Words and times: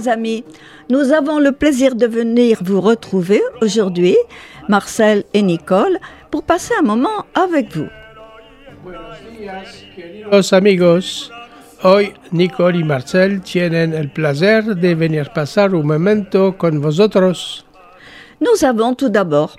chers 0.00 0.12
amis. 0.12 0.44
Nous 0.88 1.12
avons 1.12 1.38
le 1.38 1.52
plaisir 1.52 1.94
de 1.94 2.06
venir 2.06 2.58
vous 2.62 2.80
retrouver 2.80 3.40
aujourd'hui, 3.60 4.16
Marcel 4.68 5.24
et 5.34 5.42
Nicole, 5.42 5.98
pour 6.30 6.42
passer 6.42 6.74
un 6.78 6.82
moment 6.82 7.24
avec 7.34 7.74
vous. 7.74 7.88
Los 10.30 10.52
amigos, 10.54 11.30
hoy 11.82 12.12
Nicole 12.32 12.76
y 12.76 12.84
Marcel 12.84 13.40
tienen 13.40 13.94
el 13.94 14.10
placer 14.10 14.62
de 14.62 14.94
venir 14.94 15.32
pasar 15.34 15.74
un 15.74 15.82
momento 15.82 16.56
con 16.56 16.80
vosotros. 16.80 17.64
Nous 18.40 18.64
avons 18.64 18.94
tout 18.94 19.10
d'abord 19.10 19.56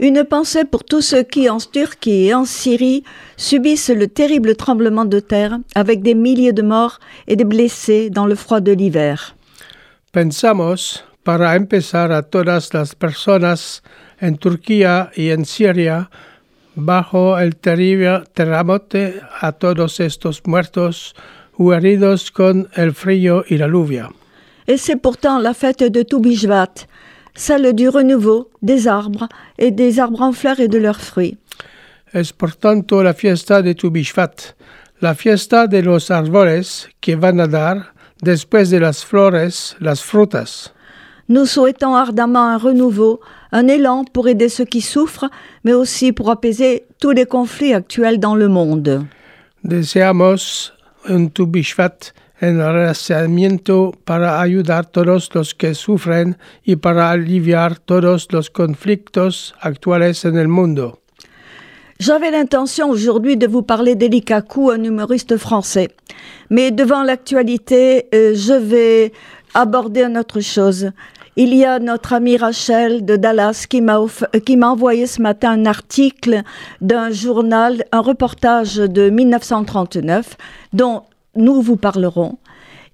une 0.00 0.24
pensée 0.24 0.64
pour 0.64 0.82
tous 0.82 1.02
ceux 1.02 1.22
qui, 1.22 1.48
en 1.48 1.58
Turquie 1.58 2.26
et 2.26 2.34
en 2.34 2.44
Syrie, 2.44 3.04
subissent 3.36 3.90
le 3.90 4.08
terrible 4.08 4.56
tremblement 4.56 5.04
de 5.04 5.20
terre 5.20 5.58
avec 5.74 6.02
des 6.02 6.14
milliers 6.14 6.52
de 6.52 6.62
morts 6.62 6.98
et 7.28 7.36
des 7.36 7.44
blessés 7.44 8.10
dans 8.10 8.26
le 8.26 8.34
froid 8.34 8.60
de 8.60 8.72
l'hiver. 8.72 9.36
Pensamos, 10.14 11.04
para 11.24 11.56
empezar, 11.56 12.12
a 12.12 12.22
todas 12.22 12.72
las 12.72 12.94
personas 12.94 13.82
en 14.20 14.36
Turquía 14.36 15.10
y 15.16 15.30
en 15.30 15.44
Siria 15.44 16.08
bajo 16.76 17.36
el 17.36 17.56
terrible 17.56 18.22
terremoto, 18.32 18.96
a 19.40 19.50
todos 19.50 19.98
estos 19.98 20.40
muertos 20.46 21.16
o 21.58 21.74
heridos 21.74 22.30
con 22.30 22.68
el 22.76 22.94
frío 22.94 23.44
y 23.48 23.58
la 23.58 23.66
lluvia. 23.66 24.08
Et 24.68 24.78
c'est 24.78 25.02
pourtant 25.02 25.40
la 25.40 25.52
fête 25.52 25.82
de 25.82 26.04
Toubishvat, 26.04 26.86
celle 27.34 27.74
du 27.74 27.88
renouveau 27.88 28.50
des 28.62 28.86
arbres 28.86 29.28
et 29.58 29.72
des 29.72 29.98
arbres 29.98 30.22
en 30.22 30.32
fleurs 30.32 30.60
et 30.60 30.68
de 30.68 30.78
leurs 30.78 31.00
fruits. 31.00 31.36
Es 32.12 32.32
por 32.32 32.54
tanto 32.54 33.02
la 33.02 33.14
fiesta 33.14 33.62
de 33.62 33.74
tu 33.74 33.90
Bishvat, 33.90 34.54
la 35.00 35.16
fiesta 35.16 35.66
de 35.66 35.82
los 35.82 36.12
árboles 36.12 36.88
que 37.00 37.16
van 37.16 37.40
a 37.40 37.48
dar, 37.48 37.93
después 38.24 38.70
de 38.70 38.80
las 38.80 39.04
flores, 39.04 39.76
las 39.80 40.02
frutas. 40.02 40.72
Nous 41.28 41.46
souhaitons 41.46 41.94
ardemment 41.94 42.48
un 42.48 42.58
renouveau, 42.58 43.20
un 43.52 43.68
élan 43.68 44.04
pour 44.04 44.28
aider 44.28 44.50
ceux 44.50 44.66
qui 44.66 44.82
souffrent, 44.82 45.30
mais 45.64 45.72
aussi 45.72 46.12
pour 46.12 46.30
apaiser 46.30 46.84
tous 47.00 47.12
les 47.12 47.24
conflits 47.24 47.72
actuels 47.72 48.18
dans 48.18 48.34
le 48.34 48.48
monde. 48.48 49.06
Deseamos 49.62 50.72
un 51.08 51.28
tu 51.28 51.46
Bishvat 51.46 52.12
en 52.42 52.58
renacimiento 52.58 53.92
para 54.04 54.40
ayudar 54.40 54.84
todos 54.84 55.30
los 55.34 55.54
que 55.54 55.74
sufren 55.74 56.36
y 56.62 56.76
para 56.76 57.10
aliviar 57.10 57.78
todos 57.78 58.28
los 58.32 58.50
conflictos 58.50 59.54
actuales 59.60 60.26
en 60.26 60.36
el 60.36 60.48
mundo. 60.48 61.03
J'avais 62.00 62.30
l'intention 62.30 62.90
aujourd'hui 62.90 63.36
de 63.36 63.46
vous 63.46 63.62
parler 63.62 63.94
d'Eli 63.94 64.22
Kakou, 64.22 64.70
un 64.70 64.82
humoriste 64.82 65.36
français. 65.36 65.88
Mais 66.50 66.70
devant 66.70 67.02
l'actualité, 67.04 68.06
euh, 68.14 68.32
je 68.34 68.52
vais 68.52 69.12
aborder 69.54 70.02
une 70.02 70.18
autre 70.18 70.40
chose. 70.40 70.90
Il 71.36 71.54
y 71.54 71.64
a 71.64 71.78
notre 71.78 72.12
amie 72.12 72.36
Rachel 72.36 73.04
de 73.04 73.16
Dallas 73.16 73.66
qui 73.68 73.80
m'a 73.80 73.98
off- 74.00 74.24
euh, 74.34 74.40
qui 74.40 74.56
m'a 74.56 74.70
envoyé 74.70 75.06
ce 75.06 75.22
matin 75.22 75.50
un 75.52 75.66
article 75.66 76.42
d'un 76.80 77.10
journal, 77.10 77.84
un 77.92 78.00
reportage 78.00 78.74
de 78.76 79.08
1939 79.10 80.36
dont 80.72 81.02
nous 81.36 81.62
vous 81.62 81.76
parlerons. 81.76 82.38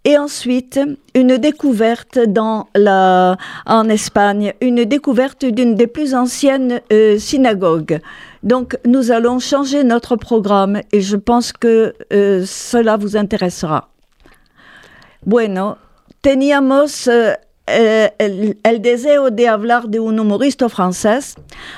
Et 0.06 0.16
ensuite, 0.16 0.81
une 1.15 1.37
découverte 1.37 2.19
dans 2.19 2.69
la, 2.75 3.37
en 3.66 3.87
Espagne, 3.91 4.55
une 4.62 4.84
découverte 4.87 5.44
d'une 5.44 5.75
des 5.75 5.87
plus 5.87 6.15
anciennes 6.15 6.81
euh, 6.91 7.19
synagogues. 7.19 8.00
Donc, 8.43 8.78
nous 8.87 9.11
allons 9.11 9.39
changer 9.39 9.84
notre 9.84 10.17
programme 10.17 10.81
et 10.93 11.01
je 11.01 11.17
pense 11.17 11.53
que 11.53 11.95
euh, 12.12 12.45
cela 12.47 12.97
vous 12.97 13.17
intéressera. 13.17 13.89
Bueno, 15.27 15.77
teníamos 16.23 17.06
eh, 17.06 18.11
el, 18.19 18.59
el 18.62 18.81
deseo 18.81 19.31
de 19.31 19.47
hablar 19.47 19.89
de 19.89 20.01
un 20.01 20.19
humorista 20.19 20.69
francés, 20.71 21.34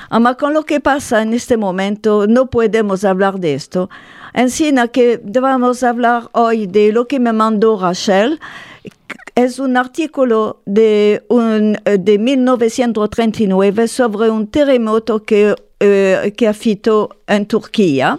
ama 0.09 0.35
con 0.35 0.53
lo 0.53 0.63
que 0.63 0.79
pasa 0.79 1.21
en 1.21 1.33
este 1.33 1.57
momento 1.57 2.25
no 2.27 2.49
podemos 2.49 3.03
hablar 3.03 3.39
de 3.39 3.53
esto. 3.53 3.89
Encima 4.33 4.87
que 4.87 5.21
vamos 5.23 5.83
a 5.83 5.89
hablar 5.89 6.29
hoy 6.31 6.65
de 6.65 6.91
lo 6.91 7.07
que 7.07 7.19
me 7.19 7.33
mandó 7.33 7.77
Rachel, 7.77 8.39
es 9.35 9.59
un 9.59 9.77
artículo 9.77 10.61
de, 10.65 11.23
un, 11.27 11.77
de 11.83 12.17
1939 12.17 13.87
sobre 13.87 14.29
un 14.29 14.47
terremoto 14.47 15.23
que, 15.23 15.55
eh, 15.85 16.33
que 16.37 16.47
afectó 16.47 17.09
en 17.27 17.45
Turquía. 17.45 18.17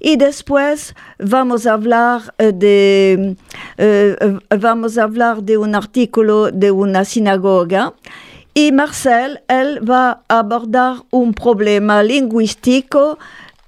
Y 0.00 0.16
después 0.16 0.94
vamos 1.18 1.66
a 1.66 1.74
hablar 1.74 2.34
eh, 2.38 2.52
de, 2.54 3.36
eh, 3.78 4.16
vamos 4.58 4.98
a 4.98 5.04
hablar 5.04 5.42
de 5.42 5.56
un 5.56 5.74
artículo 5.74 6.50
de 6.50 6.70
una 6.70 7.04
sinagoga. 7.04 7.94
Y 8.52 8.72
Marcel, 8.72 9.40
él 9.48 9.80
va 9.88 10.22
a 10.28 10.40
abordar 10.40 10.96
un 11.10 11.32
problema 11.32 12.02
lingüístico, 12.02 13.18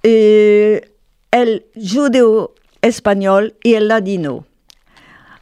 eh, 0.03 0.91
el 1.31 1.64
judeo 1.75 2.54
espagnol 2.82 3.54
y 3.62 3.75
el 3.75 3.88
ladino. 3.88 4.44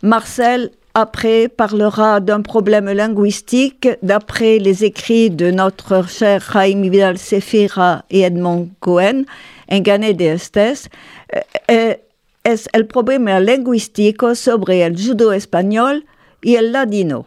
Marcel, 0.02 0.76
après, 0.94 1.48
parlera 1.48 2.20
d'un 2.20 2.42
problème 2.42 2.90
linguistique 2.90 3.88
d'après 4.02 4.58
les 4.58 4.84
écrits 4.84 5.30
de 5.30 5.50
notre 5.50 6.08
cher 6.08 6.42
Jaime 6.52 6.88
Vidal 6.88 7.16
Sefira 7.18 8.04
et 8.10 8.22
Edmond 8.22 8.68
Cohen, 8.80 9.24
Engane 9.70 10.12
de 10.12 10.24
Estes. 10.24 10.88
Eh, 11.32 11.40
eh, 11.68 11.96
es 12.44 12.68
el 12.72 12.86
problema 12.86 13.38
lingüístico 13.38 14.34
sobre 14.34 14.82
el 14.82 14.96
judo 14.96 15.32
español 15.32 16.04
y 16.42 16.56
el 16.56 16.72
ladino? 16.72 17.26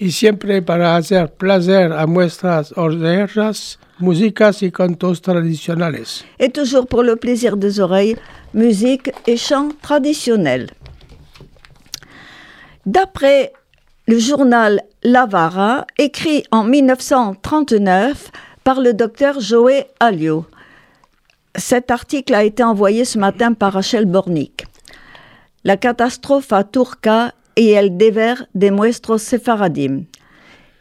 Y 0.00 0.10
siempre 0.10 0.60
para 0.60 0.96
hacer 0.96 1.32
placer 1.34 1.92
a 1.92 2.04
nuestras 2.06 2.76
orejas, 2.76 3.78
músicas 4.00 4.62
y 4.62 4.72
cantos 4.72 5.22
tradicionales. 5.22 6.24
Et 6.40 6.50
toujours 6.50 6.88
pour 6.88 7.04
le 7.04 7.14
plaisir 7.14 7.56
des 7.56 7.78
oreilles, 7.78 8.16
musique 8.54 9.12
et 9.28 9.36
chants 9.36 9.70
traditionnels. 9.82 10.70
D'après 12.86 13.52
le 14.06 14.18
journal 14.18 14.82
Lavara, 15.02 15.86
écrit 15.96 16.44
en 16.50 16.64
1939 16.64 18.30
par 18.62 18.80
le 18.80 18.92
docteur 18.92 19.40
Joé 19.40 19.86
Alliot. 20.00 20.44
Cet 21.56 21.90
article 21.90 22.34
a 22.34 22.44
été 22.44 22.62
envoyé 22.62 23.06
ce 23.06 23.18
matin 23.18 23.54
par 23.54 23.72
Rachel 23.72 24.04
Bornik. 24.04 24.66
La 25.64 25.78
catastrophe 25.78 26.52
a 26.52 26.62
Turca 26.62 27.32
y 27.56 27.70
el 27.70 27.96
deber 27.96 28.48
de 28.54 28.68
nuestros 28.68 29.22
sefaradim. 29.22 30.04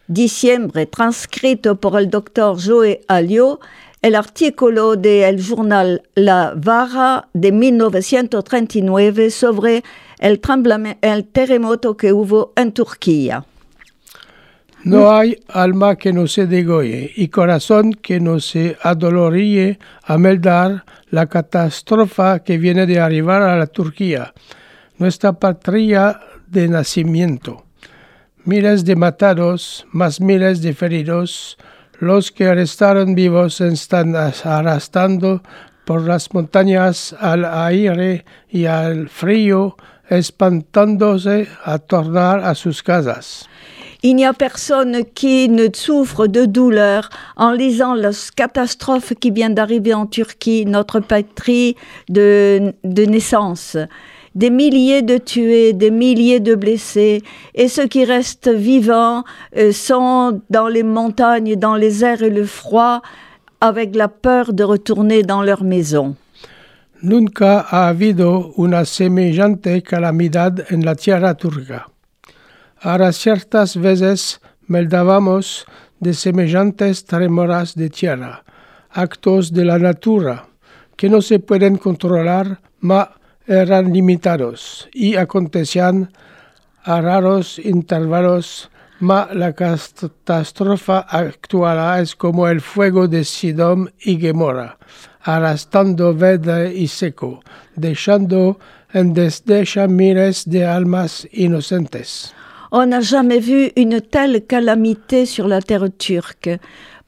Diciembre, 0.09 0.85
transcrito 0.85 1.75
por 1.75 1.97
el 1.97 2.09
doctor 2.09 2.59
Joé 2.59 2.99
Alliot, 3.07 3.61
el 4.01 4.15
artículo 4.15 4.97
del 4.97 5.39
journal 5.39 6.01
La 6.15 6.53
Vara 6.57 7.29
de 7.33 7.53
1939 7.53 9.29
sobre 9.29 9.83
el, 10.23 11.25
terremoto 11.25 11.97
que 11.97 12.13
hubo 12.13 12.53
en 12.55 12.71
Turquía. 12.71 13.45
No 14.85 15.11
hay 15.11 15.37
alma 15.49 15.97
que 15.97 16.13
no 16.13 16.27
se 16.27 16.47
degolle 16.47 17.11
y 17.15 17.27
corazón 17.27 17.93
que 17.93 18.19
no 18.19 18.39
se 18.39 18.77
adoloríe 18.81 19.79
a 20.03 20.17
meldar 20.17 20.85
la 21.09 21.27
catástrofe 21.27 22.41
que 22.45 22.57
viene 22.57 22.85
de 22.85 22.99
arribar 22.99 23.41
a 23.41 23.57
la 23.57 23.67
Turquía, 23.67 24.33
nuestra 24.97 25.33
patria 25.33 26.19
de 26.47 26.67
nacimiento. 26.67 27.65
Miles 28.45 28.83
de 28.85 28.95
matados, 28.95 29.85
más 29.91 30.19
miles 30.19 30.61
de 30.61 30.73
feridos, 30.73 31.57
los 31.99 32.31
que 32.31 32.53
restaron 32.53 33.15
vivos 33.15 33.61
están 33.61 34.15
arrastrando 34.15 35.41
por 35.85 36.01
las 36.01 36.33
montañas 36.33 37.15
al 37.19 37.45
aire 37.45 38.25
y 38.49 38.65
al 38.65 39.09
frío, 39.09 39.75
a 41.65 41.79
tornar 41.79 42.45
a 42.45 42.53
sus 42.55 42.81
casas. 42.81 43.47
Il 44.05 44.17
n'y 44.17 44.25
a 44.25 44.33
personne 44.33 45.05
qui 45.15 45.47
ne 45.47 45.67
souffre 45.73 46.27
de 46.27 46.43
douleur 46.43 47.09
en 47.37 47.51
lisant 47.51 47.93
la 47.93 48.11
catastrophe 48.35 49.13
qui 49.17 49.31
vient 49.31 49.49
d'arriver 49.49 49.93
en 49.93 50.07
Turquie, 50.07 50.65
notre 50.65 50.99
patrie 50.99 51.77
de, 52.09 52.73
de 52.83 53.05
naissance. 53.05 53.77
Des 54.35 54.49
milliers 54.49 55.03
de 55.03 55.17
tués, 55.17 55.71
des 55.71 55.91
milliers 55.91 56.41
de 56.41 56.53
blessés, 56.55 57.21
et 57.55 57.69
ceux 57.69 57.87
qui 57.87 58.03
restent 58.03 58.49
vivants 58.49 59.23
euh, 59.55 59.71
sont 59.71 60.41
dans 60.49 60.67
les 60.67 60.83
montagnes, 60.83 61.55
dans 61.55 61.75
les 61.75 62.03
airs 62.03 62.23
et 62.23 62.29
le 62.29 62.45
froid, 62.45 63.01
avec 63.61 63.95
la 63.95 64.09
peur 64.09 64.51
de 64.51 64.65
retourner 64.65 65.23
dans 65.23 65.43
leur 65.43 65.63
maison. 65.63 66.15
Nunca 67.03 67.65
ha 67.69 67.89
habido 67.89 68.53
una 68.55 68.85
semejante 68.85 69.83
calamidad 69.83 70.71
en 70.71 70.85
la 70.85 70.95
tierra 70.95 71.35
turca. 71.35 71.89
Ahora 72.79 73.11
ciertas 73.11 73.75
veces 73.75 74.39
meldábamos 74.67 75.65
de 75.99 76.13
semejantes 76.13 77.03
tremoras 77.03 77.75
de 77.75 77.89
tierra, 77.89 78.45
actos 78.89 79.51
de 79.51 79.65
la 79.65 79.79
natura, 79.79 80.45
que 80.95 81.09
no 81.09 81.21
se 81.21 81.39
pueden 81.39 81.75
controlar, 81.75 82.61
ma 82.79 83.11
eran 83.47 83.91
limitados 83.91 84.87
y 84.93 85.17
acontecían 85.17 86.09
a 86.85 87.01
raros 87.01 87.59
intervalos, 87.59 88.71
ma 89.01 89.27
la 89.33 89.51
catástrofe 89.51 90.93
actual 91.09 92.01
es 92.01 92.15
como 92.15 92.47
el 92.47 92.61
fuego 92.61 93.09
de 93.09 93.25
Sidom 93.25 93.89
y 93.99 94.25
Gomorra, 94.25 94.77
verde 95.25 96.73
y 96.75 96.87
seco, 96.87 97.39
dejando 97.75 98.57
en 98.93 99.13
desdecha 99.13 99.87
miles 99.87 100.43
de 100.45 100.65
almas 100.65 101.27
inocentes. 101.31 102.33
On 102.71 102.87
n'a 102.87 103.01
jamais 103.01 103.39
vu 103.39 103.71
une 103.75 104.01
telle 104.01 104.45
calamité 104.45 105.25
sur 105.25 105.47
la 105.47 105.61
terre 105.61 105.89
turque. 105.97 106.49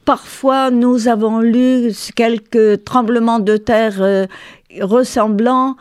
Parfois, 0.05 0.69
nous 0.69 1.07
avons 1.07 1.39
lu 1.39 1.91
quelques 2.15 2.83
tremblements 2.83 3.39
de 3.39 3.57
terre 3.57 3.99
euh, 3.99 4.27
ressemblants, 4.81 5.75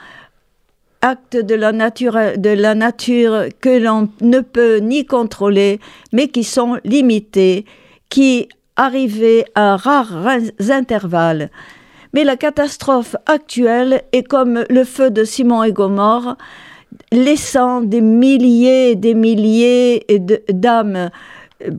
actes 1.02 1.36
de 1.36 1.54
la 1.54 1.72
nature, 1.72 2.18
de 2.38 2.48
la 2.48 2.74
nature 2.74 3.44
que 3.60 3.78
l'on 3.78 4.08
ne 4.22 4.40
peut 4.40 4.78
ni 4.78 5.04
contrôler, 5.04 5.80
mais 6.12 6.28
qui 6.28 6.44
sont 6.44 6.78
limités, 6.84 7.66
qui 8.08 8.48
arrivaient 8.76 9.44
à 9.54 9.76
rares 9.76 10.26
intervalles. 10.70 11.50
Mais 12.14 12.22
la 12.22 12.36
catastrophe 12.36 13.16
actuelle 13.26 14.02
est 14.12 14.22
comme 14.22 14.64
le 14.70 14.84
feu 14.84 15.10
de 15.10 15.24
Simon 15.24 15.64
et 15.64 15.72
Gomorre, 15.72 16.36
laissant 17.10 17.80
des 17.80 18.00
milliers 18.00 18.92
et 18.92 18.94
des 18.94 19.14
milliers 19.14 20.06
d'âmes 20.48 21.10
euh, 21.64 21.70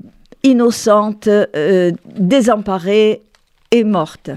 innocentes, 0.44 1.28
euh, 1.28 1.92
désemparées 2.18 3.22
et 3.72 3.86
mortes. 3.86 4.32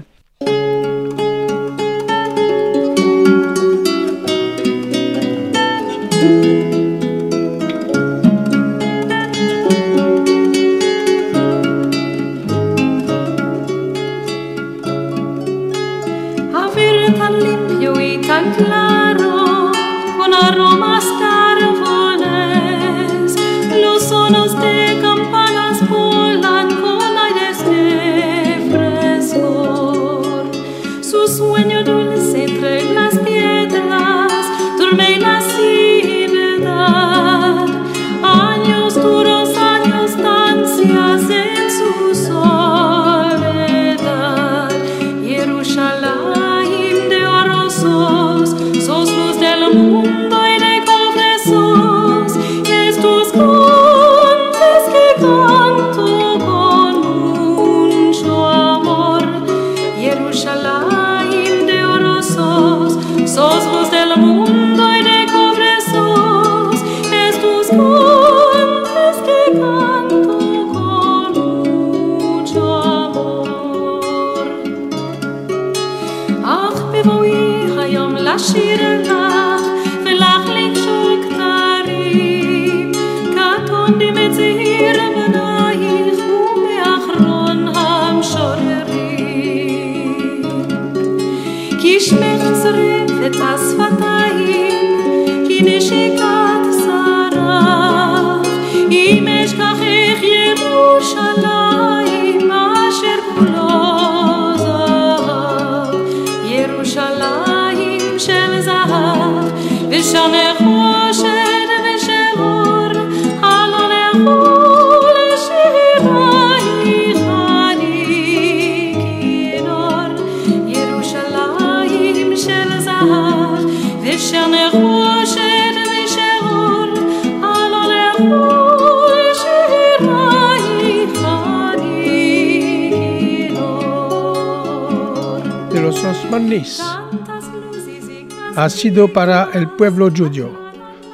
Ha 138.59 138.69
sido 138.69 139.07
para 139.07 139.49
el 139.53 139.69
pueblo 139.69 140.09
judío. 140.09 140.49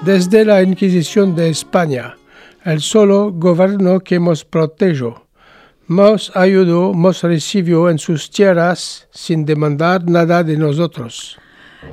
Desde 0.02 0.44
la 0.44 0.64
Inquisición 0.64 1.36
de 1.36 1.50
España, 1.50 2.16
el 2.64 2.82
solo 2.82 3.32
gobierno 3.32 4.00
que 4.00 4.20
nos 4.20 4.44
protegió, 4.44 5.28
nos 5.88 6.36
ayudó, 6.36 6.92
nos 6.96 7.22
recibió 7.22 7.90
en 7.90 8.00
sus 8.00 8.32
tierras 8.32 9.08
sin 9.12 9.46
demandar 9.46 10.10
nada 10.10 10.44
de 10.44 10.58
nosotros. 10.58 11.38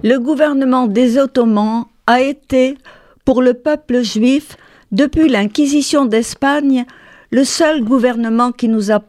Le 0.03 0.19
gouvernement 0.19 0.87
des 0.87 1.19
Ottomans 1.19 1.87
a 2.07 2.21
été, 2.21 2.77
pour 3.25 3.43
le 3.43 3.55
peuple 3.55 4.03
juif, 4.03 4.57
depuis 4.91 5.29
l'Inquisition 5.29 6.05
d'Espagne, 6.05 6.85
le 7.31 7.45
seul 7.45 7.83
gouvernement 7.83 8.53
qui 8.53 8.69
nous 8.69 8.91
a 8.91 9.01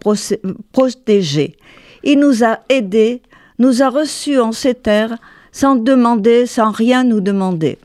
protégés. 0.71 1.55
Il 2.03 2.19
nous 2.19 2.43
a 2.43 2.59
aidés 2.69 3.21
nous 3.59 3.81
a 3.81 3.89
reçus 3.89 4.39
en 4.39 4.51
ces 4.51 4.75
terres 4.75 5.17
sans 5.51 5.75
demander, 5.75 6.45
sans 6.47 6.71
rien 6.71 7.03
nous 7.03 7.21
demander. 7.21 7.77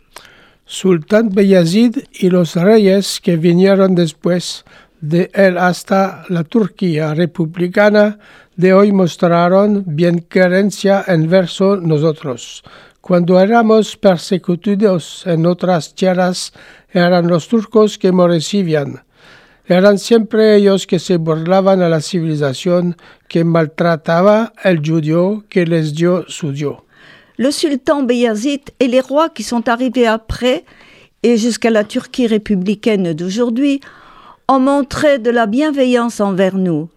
Sultán 0.66 1.28
Beyazid 1.30 2.04
y 2.20 2.28
los 2.28 2.56
reyes 2.56 3.20
que 3.22 3.36
vinieron 3.36 3.94
después 3.94 4.64
de 5.00 5.30
él 5.32 5.56
hasta 5.56 6.24
la 6.28 6.44
Turquía 6.44 7.14
republicana 7.14 8.18
de 8.56 8.72
hoy 8.72 8.92
mostraron 8.92 9.84
bien 9.86 10.20
querencia 10.28 11.04
en 11.06 11.28
verso 11.28 11.76
nosotros. 11.76 12.62
Cuando 13.08 13.40
éramos 13.40 13.96
perseguidos 13.96 15.26
en 15.26 15.46
otras 15.46 15.94
tierras, 15.94 16.52
eran 16.92 17.26
los 17.26 17.48
turcos 17.48 17.96
que 17.96 18.12
me 18.12 18.28
recibían. 18.28 19.02
Eran 19.64 19.98
siempre 19.98 20.56
ellos 20.56 20.86
que 20.86 20.98
se 20.98 21.16
burlaban 21.16 21.80
a 21.80 21.88
la 21.88 22.02
civilización 22.02 22.98
que 23.26 23.44
maltrataba 23.44 24.52
el 24.62 24.82
judío 24.86 25.46
que 25.48 25.64
les 25.64 25.94
dio 25.94 26.26
su 26.28 26.52
Dios. 26.52 26.82
Le 27.38 27.50
sultan 27.50 28.02
Beyazid 28.02 28.60
et 28.78 28.88
les 28.88 29.00
rois 29.00 29.30
qui 29.30 29.42
sont 29.42 29.70
arrivés 29.70 30.06
après 30.06 30.66
et 31.22 31.38
jusqu'à 31.38 31.70
la 31.70 31.84
Turquie 31.84 32.26
républicaine 32.26 33.14
d'aujourd'hui 33.14 33.80
ont 34.48 34.60
montré 34.60 35.18
de 35.18 35.30
la 35.30 35.46
bienveillance 35.46 36.20
envers 36.20 36.56
nous. 36.56 36.90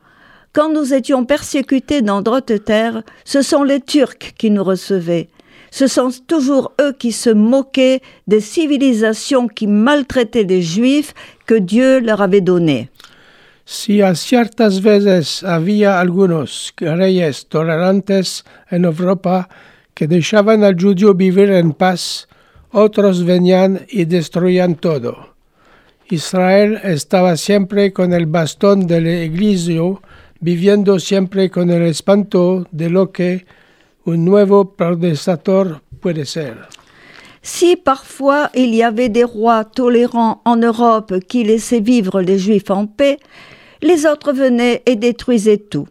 Quand 0.52 0.74
nous 0.74 0.94
étions 0.94 1.24
persécutés 1.24 2.02
dans 2.02 2.22
d'autres 2.22 2.58
terres, 2.58 3.02
ce 3.24 3.42
sont 3.42 3.64
les 3.64 3.80
Turcs 3.80 4.34
qui 4.38 4.52
nous 4.52 4.66
recevaient. 4.66 5.30
Ce 5.72 5.88
sont 5.88 6.12
toujours 6.28 6.74
eux 6.82 6.92
qui 6.92 7.14
se 7.14 7.30
moquaient 7.30 8.02
des 8.28 8.42
civilisations 8.42 9.48
qui 9.48 9.68
maltraitaient 9.68 10.44
les 10.44 10.62
Juifs 10.62 11.14
que 11.46 11.56
Dieu 11.56 12.00
leur 12.02 12.22
avait 12.22 12.42
données. 12.42 12.90
Si 13.66 14.02
a 14.02 14.14
ciertas 14.16 14.82
veces 14.82 15.44
había 15.44 15.98
algunos 16.00 16.74
reyes 16.82 17.48
tolerantes 17.48 18.44
en 18.70 18.84
Europa 18.84 19.48
que 19.96 20.08
dejaban 20.08 20.64
al 20.64 20.76
judío 20.76 21.14
vivir 21.14 21.50
en 21.52 21.72
paz, 21.72 22.28
otros 22.72 23.24
venían 23.24 23.86
y 23.90 24.06
destruían 24.06 24.76
todo. 24.76 25.36
Israel 26.10 26.80
estaba 26.84 27.38
siempre 27.38 27.94
con 27.94 28.12
el 28.12 28.26
bastón 28.26 28.88
del 28.88 29.08
iglesia, 29.08 29.84
viviendo 30.42 31.00
siempre 31.00 31.50
con 31.50 31.70
el 31.70 31.84
espanto 31.84 32.68
de 32.72 32.90
lo 32.90 33.14
que 33.14 33.46
un 34.06 34.26
nuevo 34.26 34.66
predecesor 34.66 35.82
puede 36.00 36.26
ser. 36.26 36.56
Si 37.42 37.76
parfois 37.76 38.50
il 38.54 38.76
y 38.76 38.84
avait 38.84 39.10
des 39.10 39.24
rois 39.24 39.66
tolérants 39.66 40.42
en 40.46 40.58
Europe 40.58 41.20
qui 41.28 41.44
laissaient 41.44 41.80
vivre 41.80 42.22
les 42.22 42.38
Juifs 42.38 42.70
en 42.70 42.86
paix, 42.86 43.18
les 43.82 44.06
autres 44.06 44.32
venaient 44.32 44.84
et 44.86 44.96
détruisaient 44.96 45.58
tout. 45.58 45.88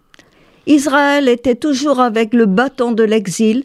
Israël 0.66 1.28
était 1.28 1.56
toujours 1.56 1.98
avec 1.98 2.32
le 2.34 2.46
bâton 2.46 2.92
de 2.92 3.02
l'exil, 3.02 3.64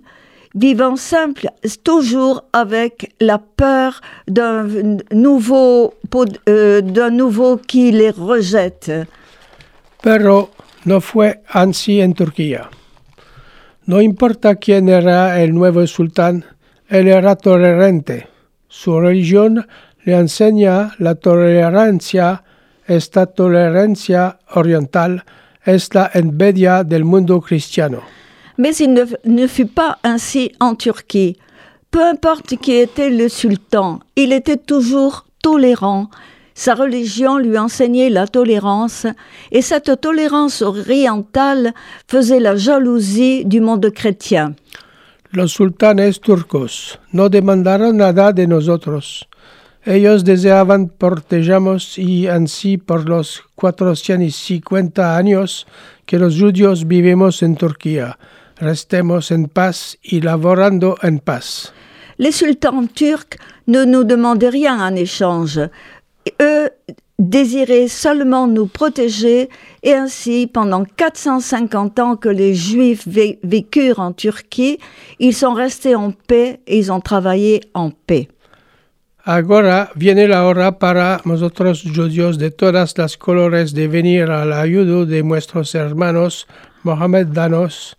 vivant 0.56 0.96
simple, 0.96 1.50
toujours 1.84 2.44
avec 2.54 3.14
la 3.20 3.38
peur 3.38 4.02
d'un 4.28 4.66
nouveau, 5.12 5.94
euh, 6.50 6.82
d'un 6.82 7.12
nouveau 7.12 7.58
qui 7.58 7.92
les 7.92 8.10
rejette. 8.10 8.92
Pero 10.02 10.50
no 10.86 11.00
fue 11.02 11.42
así 11.50 12.02
en 12.02 12.14
Turquía. 12.14 12.70
No 13.88 14.02
importa 14.02 14.56
quién 14.56 14.90
era 14.90 15.42
el 15.42 15.54
nuevo 15.54 15.86
sultán, 15.86 16.44
él 16.90 17.08
era 17.08 17.36
tolerante. 17.36 18.28
Su 18.68 19.00
religión 19.00 19.68
le 20.04 20.16
enseña 20.16 20.96
la 20.98 21.14
tolerancia. 21.16 22.44
Esta 22.88 23.28
tolerancia 23.28 24.40
oriental 24.56 25.24
es 25.64 25.94
la 25.94 26.10
envidia 26.14 26.84
del 26.84 27.06
mundo 27.06 27.42
cristiano. 27.42 28.02
Mais 28.58 28.80
il 28.80 28.94
ne, 28.94 29.06
ne 29.24 29.48
fut 29.48 29.68
pas 29.68 29.98
ainsi 30.04 30.52
en 30.60 30.76
Turquie. 30.76 31.38
Peu 31.92 32.04
importe 32.04 32.58
qui 32.58 32.74
était 32.74 33.10
le 33.10 33.30
sultan, 33.30 34.00
il 34.16 34.34
était 34.34 34.58
toujours 34.58 35.26
tolérant. 35.42 36.10
Sa 36.58 36.74
religion 36.74 37.38
lui 37.38 37.58
enseignait 37.58 38.10
la 38.10 38.28
tolérance, 38.28 39.06
et 39.52 39.62
cette 39.62 40.00
tolérance 40.00 40.62
orientale 40.62 41.74
faisait 42.08 42.40
la 42.40 42.56
jalousie 42.56 43.44
du 43.44 43.60
monde 43.60 43.92
chrétien. 43.92 44.56
Los 45.34 45.52
sultanes 45.52 46.22
turcos 46.22 46.98
no 47.12 47.28
demandaron 47.28 47.98
nada 47.98 48.32
de 48.32 48.48
nosotros. 48.48 49.28
Ellos 49.86 50.24
deseaban 50.24 50.88
protegernos 50.88 51.98
y 51.98 52.28
así 52.28 52.78
por 52.78 53.08
los 53.08 53.44
450 53.56 55.18
años 55.18 55.68
que 56.06 56.18
los 56.18 56.40
judíos 56.40 56.88
vivimos 56.88 57.44
en 57.44 57.58
Turquía, 57.58 58.18
restemos 58.56 59.30
en 59.30 59.50
paz 59.50 59.98
y 60.02 60.22
laborando 60.22 60.96
en 61.02 61.20
paz. 61.20 61.74
Les 62.18 62.32
sultans 62.32 62.88
turcs 62.88 63.38
ne 63.68 63.84
nous 63.84 64.06
demandaient 64.06 64.50
rien 64.50 64.80
en 64.80 64.96
échange. 64.96 65.60
Eux 66.42 66.70
désiraient 67.18 67.88
seulement 67.88 68.46
nous 68.48 68.68
protéger 68.68 69.50
et 69.84 69.94
ainsi, 69.94 70.48
pendant 70.48 70.84
450 70.84 72.00
ans 72.00 72.16
que 72.18 72.28
les 72.30 72.54
Juifs 72.56 73.08
vé- 73.08 73.40
vécurent 73.44 74.00
en 74.00 74.12
Turquie, 74.12 74.80
ils 75.20 75.34
sont 75.34 75.54
restés 75.54 75.96
en 75.96 76.12
paix 76.12 76.60
et 76.68 76.78
ils 76.78 76.92
ont 76.92 77.00
travaillé 77.00 77.62
en 77.74 77.92
paix. 77.92 78.28
Ahora 79.28 79.90
viene 79.96 80.28
la 80.28 80.46
hora 80.46 80.78
para 80.78 81.20
nosotros 81.26 81.84
judíos 81.84 82.38
de 82.38 82.50
todas 82.52 82.96
las 82.98 83.18
colores 83.18 83.74
de 83.74 83.88
venir 83.88 84.30
a 84.30 84.46
la 84.46 84.60
ayuda 84.62 85.06
de 85.06 85.24
nuestros 85.24 85.74
hermanos 85.74 86.46
mohamedanos. 86.84 87.96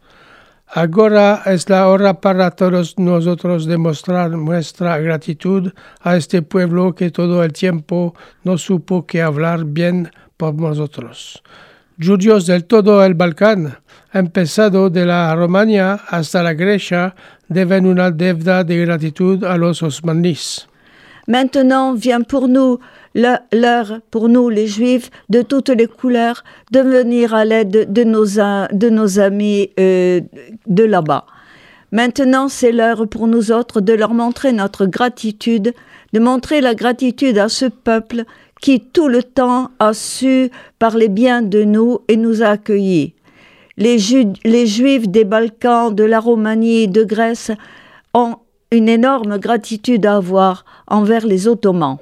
Ahora 0.68 1.42
es 1.46 1.68
la 1.68 1.88
hora 1.88 2.20
para 2.20 2.50
todos 2.50 2.98
nosotros 2.98 3.66
demostrar 3.66 4.30
nuestra 4.30 4.98
gratitud 4.98 5.72
a 6.00 6.16
este 6.16 6.42
pueblo 6.42 6.94
que 6.94 7.10
todo 7.10 7.44
el 7.44 7.52
tiempo 7.52 8.14
no 8.42 8.58
supo 8.58 9.06
que 9.06 9.22
hablar 9.22 9.64
bien 9.64 10.10
por 10.36 10.54
nosotros. 10.54 11.42
Judíos 11.98 12.46
del 12.46 12.64
todo 12.64 13.04
el 13.04 13.14
Balcán, 13.14 13.78
empezado 14.12 14.90
de 14.90 15.06
la 15.06 15.34
Romania 15.34 16.00
hasta 16.08 16.42
la 16.42 16.52
Grecia, 16.52 17.14
deben 17.48 17.86
una 17.86 18.10
deuda 18.10 18.64
de 18.64 18.84
gratitud 18.84 19.44
a 19.44 19.56
los 19.56 19.82
osmaníes. 19.82 20.66
Maintenant 21.28 21.94
vient 21.94 22.22
pour 22.22 22.48
nous 22.48 22.78
l'heure, 23.16 24.00
pour 24.10 24.28
nous 24.28 24.48
les 24.48 24.66
Juifs 24.66 25.10
de 25.30 25.42
toutes 25.42 25.70
les 25.70 25.86
couleurs, 25.86 26.44
de 26.70 26.80
venir 26.80 27.34
à 27.34 27.44
l'aide 27.44 27.92
de 27.92 28.04
nos, 28.04 29.18
amis 29.18 29.70
euh, 29.80 30.20
de 30.66 30.84
là-bas. 30.84 31.26
Maintenant, 31.92 32.48
c'est 32.48 32.72
l'heure 32.72 33.08
pour 33.08 33.26
nous 33.26 33.52
autres 33.52 33.80
de 33.80 33.92
leur 33.92 34.12
montrer 34.12 34.52
notre 34.52 34.86
gratitude, 34.86 35.72
de 36.12 36.20
montrer 36.20 36.60
la 36.60 36.74
gratitude 36.74 37.38
à 37.38 37.48
ce 37.48 37.66
peuple 37.66 38.24
qui 38.60 38.80
tout 38.80 39.08
le 39.08 39.22
temps 39.22 39.70
a 39.78 39.94
su 39.94 40.50
parler 40.78 41.08
bien 41.08 41.42
de 41.42 41.62
nous 41.62 42.00
et 42.08 42.16
nous 42.16 42.42
a 42.42 42.48
accueillis. 42.48 43.14
Les, 43.76 43.98
les 44.44 44.66
Juifs 44.66 45.08
des 45.08 45.24
Balkans, 45.24 45.94
de 45.94 46.04
la 46.04 46.20
Roumanie, 46.20 46.88
de 46.88 47.04
Grèce 47.04 47.50
ont 48.14 48.36
une 48.70 48.88
énorme 48.88 49.38
gratitude 49.38 50.06
à 50.06 50.16
avoir 50.16 50.64
envers 50.88 51.26
les 51.26 51.46
Ottomans. 51.46 51.98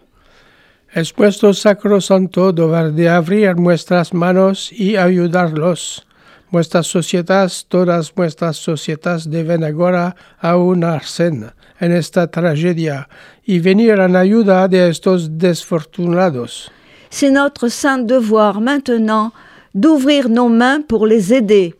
Es 0.94 1.12
puesto 1.12 1.52
sacrosanto 1.52 2.52
deber 2.52 2.92
de 2.92 3.08
abrir 3.08 3.56
nuestras 3.56 4.14
manos 4.14 4.70
y 4.70 4.94
ayudarlos. 4.94 6.06
Nuestras 6.52 6.86
sociedades, 6.86 7.66
todas 7.68 8.16
nuestras 8.16 8.56
sociedades 8.56 9.28
deben 9.28 9.64
ahora 9.64 10.14
aunarse 10.38 11.32
en 11.80 11.92
esta 11.92 12.28
tragedia 12.28 13.08
y 13.44 13.58
venir 13.58 13.98
en 13.98 14.14
ayuda 14.14 14.68
de 14.68 14.88
estos 14.88 15.36
desfortunados. 15.36 16.70
C'est 17.10 17.32
notre 17.32 17.68
saint 17.68 18.06
devoir 18.06 18.60
maintenant 18.60 19.32
d'ouvrir 19.74 20.28
nos 20.28 20.48
mains 20.48 20.80
pour 20.80 21.08
les 21.08 21.32
aider. 21.32 21.74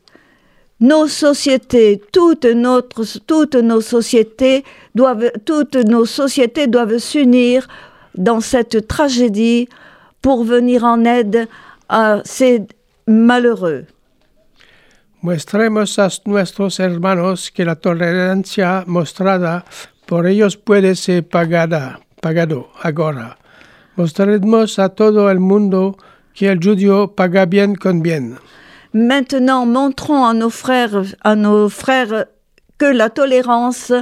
Nos 0.80 1.06
sociétés, 1.06 2.02
toutes, 2.10 2.46
notre, 2.46 3.04
toutes 3.20 3.54
nos 3.54 3.80
sociétés 3.80 4.64
doivent 6.66 6.98
s'unir 6.98 7.68
dans 8.14 8.40
cette 8.40 8.86
tragédie 8.88 9.68
pour 10.22 10.44
venir 10.44 10.84
en 10.84 11.04
aide 11.04 11.48
à 11.88 12.20
ces 12.24 12.62
malheureux. 13.06 13.86
Mostremos 15.22 15.98
a 15.98 16.08
nuestros 16.26 16.80
hermanos 16.80 17.50
que 17.50 17.62
la 17.62 17.76
tolerancia 17.76 18.84
mostrada 18.86 19.64
por 20.06 20.26
ellos 20.26 20.58
puede 20.58 20.96
ser 20.96 21.26
pagada, 21.26 22.00
pagado 22.20 22.68
ahora. 22.82 23.38
Mostremos 23.96 24.78
a 24.78 24.90
todo 24.90 25.30
el 25.30 25.40
mundo 25.40 25.96
que 26.34 26.48
el 26.50 26.58
judío 26.58 27.14
paga 27.14 27.46
bien 27.46 27.74
con 27.74 28.02
bien. 28.02 28.36
Maintenant, 28.92 29.66
montrons 29.66 30.26
à 30.26 30.34
nos 30.34 30.50
frères, 30.50 31.04
à 31.22 31.34
nos 31.34 31.68
frères 31.68 32.26
que 32.78 32.86
la 32.86 33.08
tolérance 33.08 33.92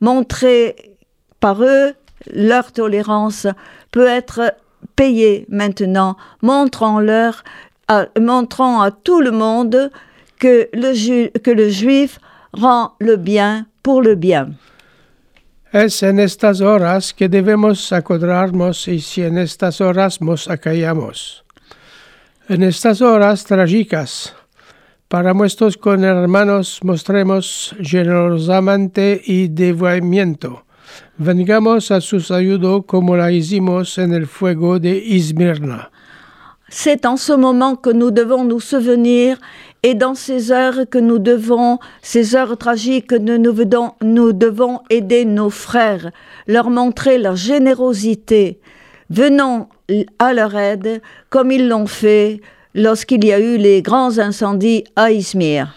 montrée 0.00 0.96
par 1.40 1.62
eux, 1.62 1.94
leur 2.32 2.72
tolérance 2.72 3.46
peut 3.90 4.06
être 4.06 4.54
payée 4.96 5.46
maintenant. 5.48 6.16
Montrons-leur, 6.42 7.42
à- 7.88 8.06
montrons 8.20 8.80
à 8.80 8.90
tout 8.90 9.20
le 9.20 9.30
monde 9.32 9.90
que 10.38 10.68
le, 10.72 10.92
ju- 10.94 11.30
que 11.42 11.50
le 11.50 11.68
juif 11.68 12.18
rend 12.52 12.92
le 13.00 13.16
bien 13.16 13.66
pour 13.82 14.02
le 14.02 14.14
bien. 14.14 14.54
Es 15.72 16.02
en 16.02 16.18
estas 16.18 16.62
horas 16.62 17.12
que 17.12 17.28
debemos 17.28 17.92
acordarnos 17.92 18.88
y 18.88 19.00
si 19.00 19.22
en 19.22 19.36
estas 19.36 19.80
horas 19.82 20.20
nos 20.22 20.48
acallamos. 20.48 21.44
En 22.48 22.62
estas 22.62 23.02
horas 23.02 23.44
trágicas, 23.44 24.34
para 25.08 25.34
nuestros 25.34 25.78
hermanos 25.84 26.80
mostremos 26.82 27.74
generosamente 27.82 29.20
y 29.26 29.48
devoimiento. 29.48 30.64
Vengamos 31.20 31.90
a 31.90 32.00
sus 32.00 32.30
ayudo 32.30 32.82
como 32.82 33.16
la 33.16 33.32
hicimos 33.32 33.98
en 33.98 34.12
el 34.14 34.28
fuego 34.28 34.78
de 34.78 34.96
Izmirna. 35.04 35.90
C'est 36.68 37.04
en 37.06 37.16
ce 37.16 37.32
moment 37.32 37.74
que 37.74 37.90
nous 37.90 38.12
devons 38.12 38.44
nous 38.44 38.60
souvenir 38.60 39.36
et 39.82 39.94
dans 39.94 40.14
ces 40.14 40.52
heures 40.52 40.88
que 40.88 40.98
nous 40.98 41.18
devons, 41.18 41.80
ces 42.02 42.36
heures 42.36 42.56
tragiques, 42.56 43.08
que 43.08 43.16
nous, 43.16 43.36
nous 43.36 43.52
devons, 43.52 43.94
nous 44.00 44.32
devons 44.32 44.78
aider 44.90 45.24
nos 45.24 45.50
frères, 45.50 46.12
leur 46.46 46.70
montrer 46.70 47.18
leur 47.18 47.34
générosité. 47.34 48.60
Venons 49.10 49.66
à 50.20 50.32
leur 50.32 50.54
aide 50.54 51.02
comme 51.30 51.50
ils 51.50 51.66
l'ont 51.66 51.88
fait 51.88 52.40
lorsqu'il 52.74 53.24
y 53.24 53.32
a 53.32 53.40
eu 53.40 53.56
les 53.56 53.82
grands 53.82 54.20
incendies 54.20 54.84
à 54.94 55.10
Izmir. 55.10 55.74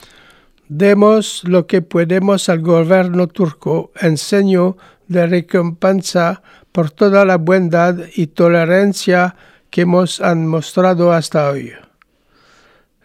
Demos 0.70 1.42
lo 1.44 1.66
que 1.68 1.82
podemos 1.82 2.48
al 2.48 2.60
gobierno 2.60 3.28
turco 3.28 3.92
en 4.02 4.16
seño 4.16 4.78
de 5.12 5.28
recompensa 5.28 6.42
por 6.72 6.90
toda 6.90 7.26
la 7.26 7.38
bondad 7.38 7.96
y 8.16 8.28
tolerancia 8.28 9.36
que 9.70 9.86
nos 9.86 10.22
han 10.22 10.48
mostrado 10.48 11.12
hasta 11.12 11.50
hoy. 11.50 11.74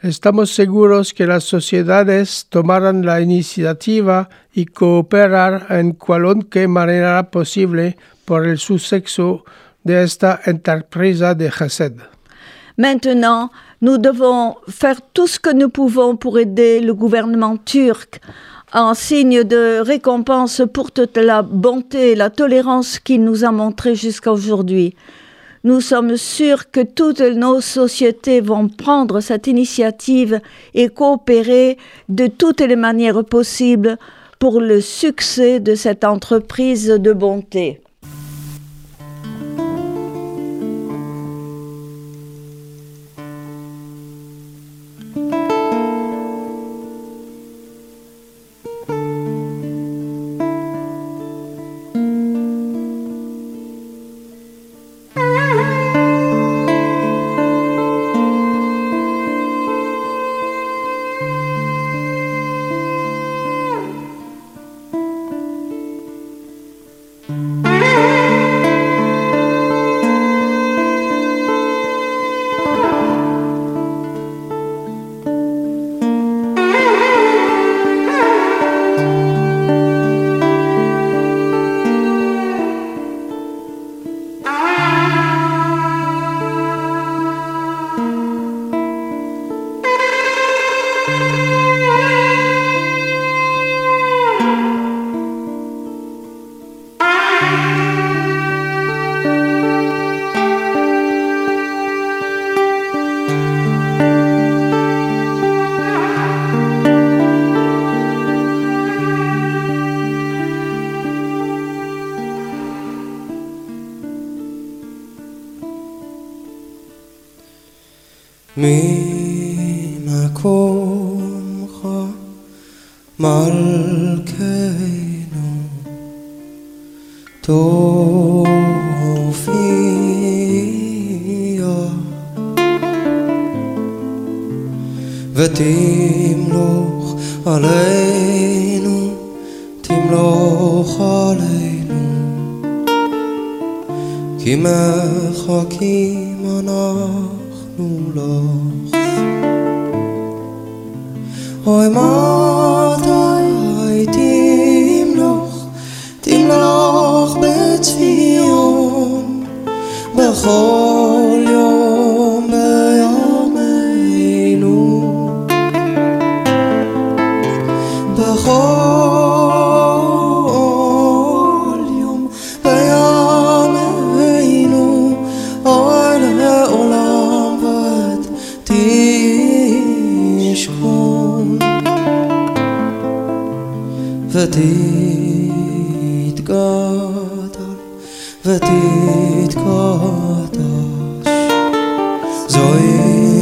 Estamos 0.03 0.55
seguros 0.55 1.13
que 1.13 1.27
las 1.27 1.43
sociedades 1.45 2.47
tomarán 2.49 3.05
la 3.05 3.21
iniciativa 3.21 4.29
y 4.53 4.67
cooperar 4.67 5.67
en 5.71 5.95
cualquier 5.95 6.69
manera 6.69 7.31
posible 7.31 7.97
por 8.25 8.47
el 8.47 8.59
suceso 8.59 9.45
de 9.83 10.05
esta 10.05 10.41
empresa 10.47 11.35
de 11.35 11.51
Chesed. 11.51 11.95
Maintenant, 12.77 13.51
nous 13.81 13.99
devons 13.99 14.57
faire 14.69 15.01
tout 15.13 15.41
que 15.43 15.53
nous 15.53 15.71
pouvons 15.71 16.17
pour 16.17 16.39
aider 16.39 16.81
le 16.81 16.95
gouvernement 16.95 17.57
en 18.73 18.95
signe 18.95 19.45
de 19.45 19.79
récompense 19.81 20.63
pour 20.73 20.91
toute 20.91 21.17
la 21.17 21.43
bonté 21.43 22.13
et 22.13 22.15
la 22.15 22.31
tolérance 22.31 22.99
qu'il 22.99 23.23
nous 23.23 23.45
a 23.45 23.53
montrée 23.53 23.95
jusqu'à 23.95 24.33
aujourd'hui. 24.33 24.95
Nous 25.65 25.81
sommes 25.81 26.17
sûrs 26.17 26.71
que 26.71 26.81
toutes 26.83 27.21
nos 27.21 27.61
sociétés 27.61 28.41
vont 28.41 28.69
prendre 28.69 29.21
cette 29.21 29.47
initiative 29.47 30.41
et 30.75 30.89
coopérer 30.89 31.77
de 32.09 32.27
toutes 32.27 32.61
les 32.61 32.77
manières 32.77 33.25
possibles 33.25 33.99
pour 34.39 34.61
le 34.61 34.81
succès 34.81 35.61
de 35.61 35.75
cette 35.75 36.05
entreprise 36.05 36.89
de 36.89 37.13
bonté. 37.13 37.81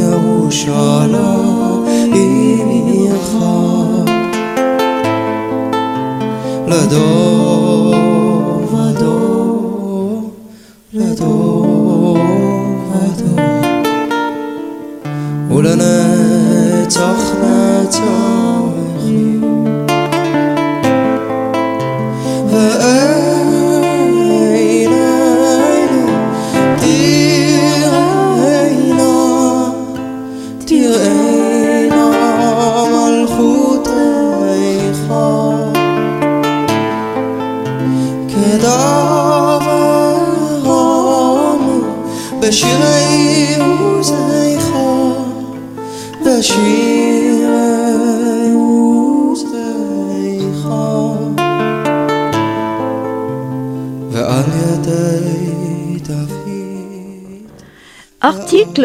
ירושלים 0.00 1.35
עירך 2.12 3.35
לדור 6.66 7.34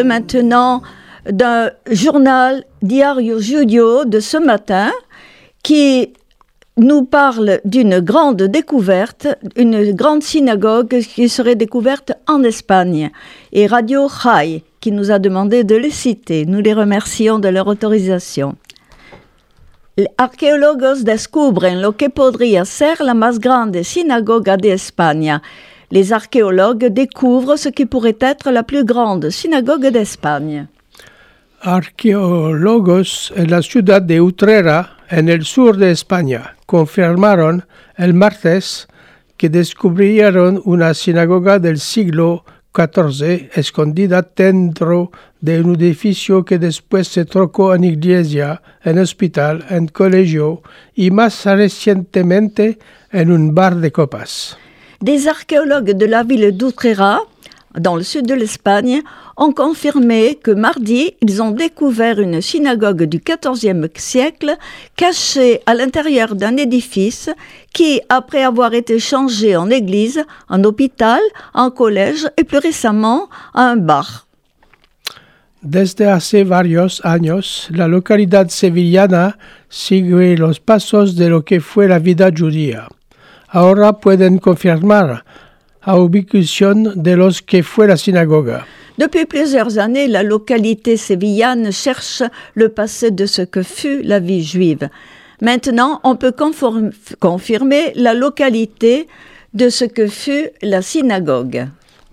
Maintenant 0.04 0.82
d'un 1.28 1.70
journal 1.90 2.64
Diario 2.82 3.40
Giudio 3.40 4.04
de 4.04 4.20
ce 4.20 4.36
matin 4.36 4.90
qui 5.62 6.12
nous 6.76 7.04
parle 7.04 7.60
d'une 7.64 8.00
grande 8.00 8.42
découverte, 8.42 9.28
une 9.56 9.92
grande 9.92 10.22
synagogue 10.22 11.00
qui 11.00 11.28
serait 11.28 11.56
découverte 11.56 12.12
en 12.26 12.42
Espagne. 12.42 13.10
Et 13.52 13.66
Radio 13.66 14.08
Jai 14.08 14.64
qui 14.80 14.92
nous 14.92 15.10
a 15.10 15.18
demandé 15.18 15.62
de 15.62 15.76
les 15.76 15.90
citer. 15.90 16.46
Nous 16.46 16.60
les 16.60 16.72
remercions 16.72 17.38
de 17.38 17.48
leur 17.48 17.66
autorisation. 17.66 18.56
Arqueólogos 20.16 21.04
descubren 21.04 21.82
lo 21.82 21.92
que 21.92 22.08
podría 22.08 22.64
ser 22.64 23.00
la 23.00 23.12
más 23.12 23.38
grande 23.38 23.84
sinagoga 23.84 24.56
de 24.56 24.72
España. 24.72 25.42
Les 25.92 26.12
archéologues 26.12 26.86
découvrent 26.86 27.56
ce 27.56 27.68
qui 27.68 27.84
pourrait 27.84 28.18
être 28.20 28.52
la 28.52 28.62
plus 28.62 28.84
grande 28.84 29.30
synagogue 29.30 29.88
d'Espagne. 29.88 30.68
Arqueólogos 31.62 33.32
en 33.36 33.50
la 33.50 33.60
ciudad 33.60 34.00
de 34.00 34.20
Utrera, 34.20 34.96
en 35.10 35.28
el 35.28 35.44
sur 35.44 35.76
de 35.76 35.90
España, 35.90 36.54
confirmaron 36.66 37.64
el 37.96 38.14
martes 38.14 38.86
que 39.36 39.48
descubrieron 39.48 40.62
una 40.64 40.94
sinagoga 40.94 41.58
del 41.58 41.80
siglo 41.80 42.44
XIV 42.72 43.50
escondida 43.54 44.22
dentro 44.36 45.10
de 45.40 45.60
un 45.60 45.74
edificio 45.74 46.44
que 46.44 46.58
después 46.58 47.08
se 47.08 47.24
trocó 47.24 47.74
en 47.74 47.82
iglesia, 47.82 48.62
en 48.84 48.98
hospital, 48.98 49.64
en 49.70 49.88
colegio 49.88 50.62
y 50.94 51.10
más 51.10 51.44
recientemente 51.46 52.78
en 53.10 53.32
un 53.32 53.54
bar 53.54 53.76
de 53.76 53.90
copas. 53.90 54.56
Des 55.02 55.28
archéologues 55.28 55.92
de 55.92 56.04
la 56.04 56.22
ville 56.22 56.54
d'Utrera, 56.54 57.20
dans 57.78 57.96
le 57.96 58.02
sud 58.02 58.26
de 58.26 58.34
l'Espagne, 58.34 59.00
ont 59.38 59.52
confirmé 59.52 60.34
que 60.34 60.50
mardi, 60.50 61.14
ils 61.22 61.40
ont 61.40 61.52
découvert 61.52 62.20
une 62.20 62.42
synagogue 62.42 63.04
du 63.04 63.18
XIVe 63.18 63.88
siècle 63.94 64.58
cachée 64.96 65.62
à 65.64 65.72
l'intérieur 65.72 66.34
d'un 66.34 66.58
édifice 66.58 67.30
qui, 67.72 68.02
après 68.10 68.42
avoir 68.42 68.74
été 68.74 68.98
changé 68.98 69.56
en 69.56 69.70
église, 69.70 70.22
en 70.50 70.62
hôpital, 70.64 71.20
en 71.54 71.70
collège 71.70 72.28
et 72.36 72.44
plus 72.44 72.58
récemment 72.58 73.30
un 73.54 73.76
bar. 73.76 74.26
Desde 75.62 76.02
hace 76.02 76.44
varios 76.44 77.00
años, 77.04 77.68
la 77.70 77.88
localidad 77.88 78.48
sevillana 78.50 79.38
sigue 79.70 80.36
los 80.36 80.60
pasos 80.60 81.16
de 81.16 81.28
lo 81.28 81.42
que 81.42 81.60
fue 81.60 81.88
la 81.88 81.98
vida 81.98 82.30
judía. 82.30 82.88
Ahora 83.52 83.94
pueden 83.94 84.38
confirmar 84.38 85.24
la 85.84 85.96
ubicación 85.96 87.02
de 87.02 87.16
los 87.16 87.42
que 87.42 87.62
fue 87.62 87.88
la 87.88 87.96
sinagoga. 87.96 88.64
Depuis 88.96 89.26
plusieurs 89.26 89.78
années, 89.78 90.06
la 90.08 90.22
localité 90.22 90.96
sévillane 90.96 91.72
cherche 91.72 92.22
le 92.54 92.68
passé 92.68 93.10
de 93.10 93.26
ce 93.26 93.42
que 93.42 93.62
fut 93.62 94.02
la 94.02 94.20
vie 94.20 94.44
juive. 94.44 94.88
Maintenant, 95.40 96.00
on 96.04 96.16
peut 96.16 96.34
confirmer 97.18 97.92
la 97.96 98.14
localité 98.14 99.08
de 99.54 99.68
ce 99.70 99.86
que 99.86 100.06
fut 100.06 100.50
la 100.62 100.82
synagogue. 100.82 101.68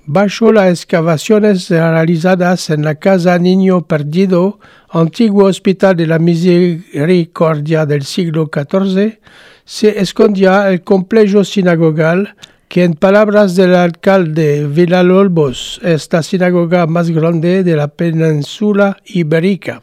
Bajo 0.07 0.53
las 0.53 0.69
excavaciones 0.69 1.69
realizadas 1.69 2.69
en 2.69 2.83
la 2.83 2.95
Casa 2.95 3.37
Niño 3.37 3.81
Perdido, 3.85 4.59
antiguo 4.89 5.47
hospital 5.47 5.97
de 5.97 6.07
la 6.07 6.17
Misericordia 6.17 7.85
del 7.85 8.03
siglo 8.03 8.49
XIV, 8.49 9.19
se 9.67 9.99
escondía 9.99 10.71
el 10.71 10.81
complejo 10.81 11.43
sinagogal 11.43 12.35
que 12.69 12.85
en 12.85 12.93
palabras 12.93 13.53
del 13.57 13.75
alcalde 13.75 14.65
Villalobos 14.65 15.81
es 15.83 16.07
la 16.09 16.23
sinagoga 16.23 16.87
más 16.87 17.09
grande 17.09 17.65
de 17.65 17.75
la 17.75 17.89
península 17.89 18.97
ibérica. 19.05 19.81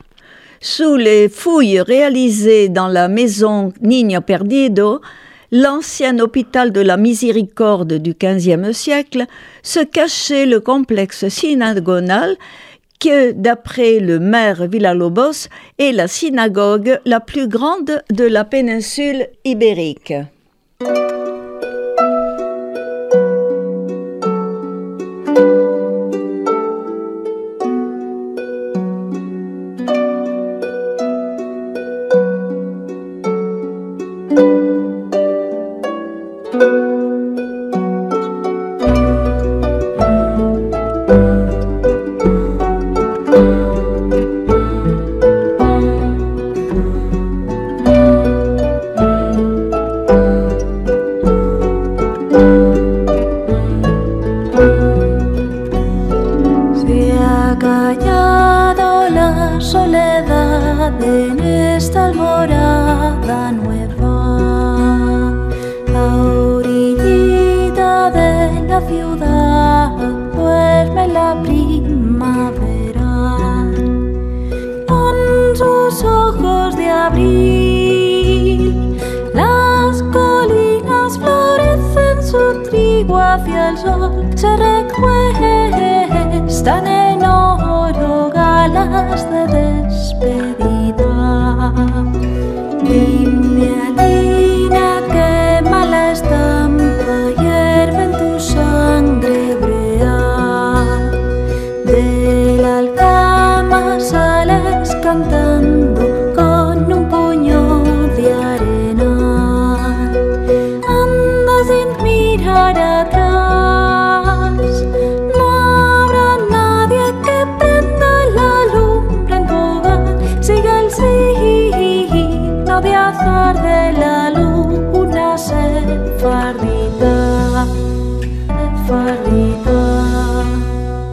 Sous 0.59 0.97
les 0.97 1.29
fouilles 1.29 1.83
réalisées 1.83 2.71
dans 2.71 2.89
la 2.89 3.09
maison 3.09 3.75
Niño 3.83 4.23
Perdido, 4.23 5.03
l'ancien 5.51 6.19
hôpital 6.19 6.73
de 6.73 6.81
la 6.81 6.97
Miséricorde 6.97 7.99
du 7.99 8.15
XVe 8.15 8.73
siècle, 8.73 9.27
se 9.63 9.81
cachait 9.81 10.47
le 10.47 10.61
complexe 10.61 11.29
synagogal 11.29 12.39
que, 13.05 13.33
d'après 13.33 14.01
le 14.01 14.19
maire 14.19 14.67
Villalobos, 14.67 15.49
est 15.79 15.93
la 15.93 16.09
synagogue 16.09 16.99
la 17.05 17.21
plus 17.21 17.49
grande 17.49 18.03
de 18.11 18.25
la 18.25 18.45
péninsule 18.45 19.27
ibérique. 19.45 20.15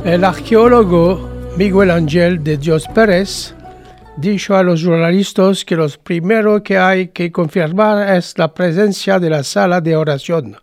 El 0.03 0.23
arqueólogo 0.23 1.29
Miguel 1.57 1.91
Ángel 1.91 2.43
de 2.43 2.57
Dios 2.57 2.87
Pérez 2.87 3.53
dijo 4.17 4.55
a 4.55 4.63
los 4.63 4.83
jornalistas 4.83 5.63
que 5.63 5.75
lo 5.75 5.87
primero 6.03 6.63
que 6.63 6.75
hay 6.75 7.09
que 7.09 7.31
confirmar 7.31 8.17
es 8.17 8.35
la 8.35 8.51
presencia 8.51 9.19
de 9.19 9.29
la 9.29 9.43
sala 9.43 9.79
de 9.79 9.95
oración. 9.95 10.57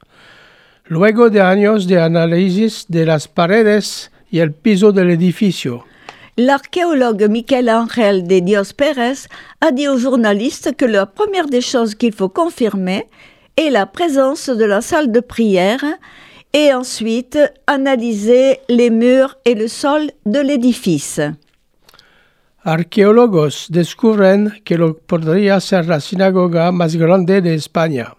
Luego 0.87 1.31
de 1.31 1.41
años 1.41 1.87
de 1.87 2.01
análisis 2.01 2.87
de 2.89 3.07
las 3.07 3.29
paredes 3.29 4.11
y 4.29 4.41
el 4.41 4.53
piso 4.53 4.91
del 4.91 5.11
edificio, 5.11 5.85
L'archéologue 6.35 7.29
Michel 7.29 7.69
Angel 7.69 8.27
de 8.27 8.41
Dios 8.41 8.73
Pérez 8.73 9.29
a 9.61 9.71
dit 9.71 9.89
aux 9.89 9.99
journalistes 9.99 10.75
que 10.77 10.85
la 10.85 11.07
première 11.07 11.47
des 11.47 11.63
choses 11.63 11.95
qu'il 11.95 12.13
faut 12.13 12.29
confirmer 12.29 13.07
est 13.57 13.71
la 13.71 13.87
présence 13.87 14.49
de 14.49 14.65
la 14.65 14.81
salle 14.81 15.13
de 15.13 15.21
prière 15.21 15.85
et 16.53 16.73
ensuite 16.73 17.39
analyser 17.67 18.61
les 18.69 18.91
murs 18.91 19.37
et 19.45 19.55
le 19.55 19.69
sol 19.69 20.11
de 20.27 20.41
l'édifice. 20.41 21.21
arqueólogos 22.65 23.69
descubren 23.71 24.61
que 24.65 24.77
lo 24.77 24.99
podría 24.99 25.59
ser 25.61 25.87
la 25.87 26.01
sinagoga 26.01 26.71
más 26.71 26.97
grande 26.97 27.41
de 27.41 27.55
España. 27.55 28.15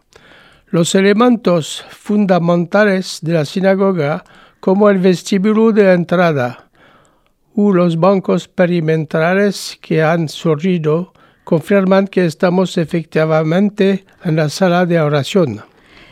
Los 0.68 0.96
elementos 0.96 1.86
fundamentales 1.90 3.20
de 3.22 3.34
la 3.34 3.46
sinagoga, 3.46 4.24
como 4.60 4.90
el 4.90 4.98
vestíbulo 4.98 5.72
de 5.72 5.94
entrada 5.94 6.70
u 7.54 7.74
los 7.74 7.98
bancos 7.98 8.48
perimetrales 8.48 9.78
que 9.82 10.02
han 10.02 10.30
surgido, 10.30 11.14
confirman 11.44 12.08
que 12.08 12.26
estamos 12.26 12.78
efectivamente 12.78 14.06
en 14.24 14.36
la 14.36 14.50
sala 14.50 14.86
de 14.86 15.00
oración. 15.00 15.62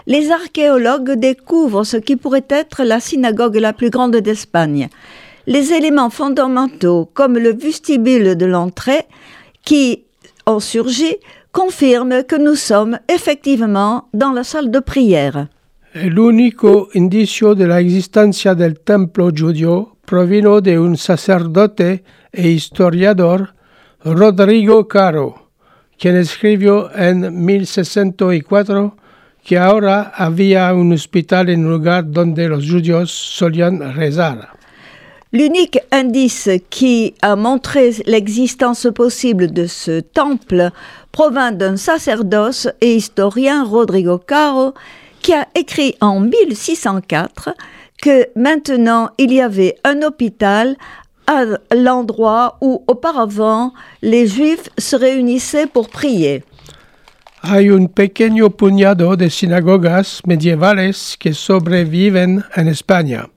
Les 0.10 0.32
archéologues 0.32 1.20
découvrent 1.20 1.84
ce 1.84 1.98
qui 1.98 2.16
pourrait 2.16 2.48
être 2.48 2.86
la 2.86 3.02
synagogue 3.02 3.58
la 3.58 3.74
plus 3.74 3.90
grande 3.90 4.16
d'Espagne. 4.16 4.88
Les 5.48 5.74
éléments 5.74 6.10
fondamentaux, 6.10 7.10
comme 7.14 7.38
le 7.38 7.54
vestibule 7.54 8.38
de 8.38 8.46
l'entrée, 8.46 9.04
qui 9.66 10.06
ont 10.46 10.62
surgi, 10.62 11.18
confirment 11.52 12.24
que 12.24 12.38
nous 12.38 12.56
sommes 12.56 13.00
effectivement 13.10 14.08
dans 14.14 14.32
la 14.32 14.46
salle 14.46 14.72
de 14.72 14.80
prière. 14.80 15.50
El 15.94 16.18
único 16.18 16.88
indicio 16.96 17.54
de 17.54 17.66
la 17.66 17.82
existencia 17.82 18.56
del 18.56 18.80
templo 18.80 19.32
judío 19.36 19.98
provino 20.06 20.62
de 20.62 20.80
un 20.80 20.96
sacerdote 20.96 22.04
e 22.32 22.48
historiador, 22.48 23.56
Rodrigo 24.06 24.88
Caro, 24.88 25.50
quien 25.98 26.16
escribió 26.16 26.90
en 26.96 27.46
1064 27.46 28.96
L'unique 35.32 35.80
indice 35.92 36.50
qui 36.70 37.14
a 37.22 37.36
montré 37.38 37.92
l'existence 38.06 38.88
possible 38.94 39.52
de 39.52 39.66
ce 39.66 40.02
temple 40.02 40.72
provint 41.14 41.54
d'un 41.54 41.78
sacerdoce 41.78 42.68
et 42.82 42.96
historien 42.96 43.64
Rodrigo 43.64 44.18
Caro 44.18 44.74
qui 45.22 45.34
a 45.34 45.48
écrit 45.56 45.96
en 46.02 46.20
1604 46.20 47.52
que 48.02 48.28
maintenant 48.36 49.12
il 49.18 49.32
y 49.32 49.40
avait 49.40 49.78
un 49.86 50.02
hôpital 50.02 50.76
à 51.26 51.46
l'endroit 51.74 52.58
où 52.60 52.84
auparavant 52.88 53.74
les 54.02 54.28
Juifs 54.28 54.70
se 54.78 54.98
réunissaient 54.98 55.68
pour 55.68 55.88
prier. 55.88 56.44
Hay 57.50 57.70
un 57.70 57.88
pequeño 57.88 58.50
puñado 58.50 59.16
de 59.16 59.30
sinagogas 59.30 60.22
medievales 60.26 61.16
que 61.18 61.34
sobreviven 61.34 62.44
en 62.54 62.68
España, 62.68 63.30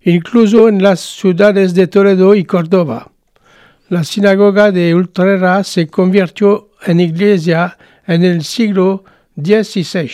incluso 0.00 0.66
en 0.66 0.82
las 0.82 1.00
ciudades 1.00 1.74
de 1.74 1.86
Toledo 1.86 2.34
y 2.34 2.44
Córdoba. 2.44 3.12
La 3.90 4.02
sinagoga 4.02 4.72
de 4.72 4.94
Utrera 4.94 5.62
se 5.62 5.88
convirtió 5.88 6.70
en 6.86 7.00
iglesia 7.00 7.76
en 8.06 8.24
el 8.24 8.44
siglo 8.44 9.04
XVI, 9.36 10.10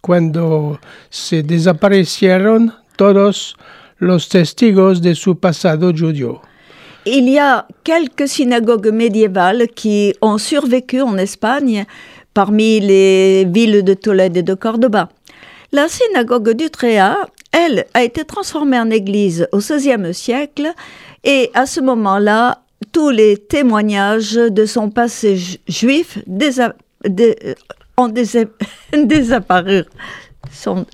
cuando 0.00 0.80
se 1.10 1.42
desaparecieron 1.42 2.72
todos 2.96 3.54
los 3.98 4.30
testigos 4.30 5.02
de 5.02 5.14
su 5.14 5.38
pasado 5.38 5.92
judío. 5.92 6.40
Il 7.04 7.28
y 7.28 7.38
a 7.38 7.66
quelques 7.84 8.28
synagogues 8.28 8.90
médiévales 8.92 9.66
qui 9.74 10.14
ont 10.22 10.38
survécu 10.38 11.00
en 11.02 11.16
Espagne 11.18 11.84
parmi 12.32 12.80
les 12.80 13.44
villes 13.44 13.82
de 13.82 13.94
Tolède 13.94 14.36
et 14.36 14.42
de 14.42 14.54
Cordoba. 14.54 15.08
La 15.72 15.88
synagogue 15.88 16.50
d'Utrea, 16.52 17.16
elle, 17.50 17.86
a 17.94 18.02
été 18.04 18.24
transformée 18.24 18.78
en 18.78 18.90
église 18.90 19.48
au 19.52 19.58
XVIe 19.58 20.14
siècle 20.14 20.72
et 21.24 21.50
à 21.54 21.66
ce 21.66 21.80
moment-là, 21.80 22.62
tous 22.92 23.10
les 23.10 23.36
témoignages 23.36 24.34
de 24.34 24.66
son 24.66 24.90
passé 24.90 25.36
ju- 25.36 25.58
juif 25.68 26.18
désa- 26.26 26.74
dé- 27.04 27.36
désapparu. 28.92 29.84
Sont- 30.52 30.86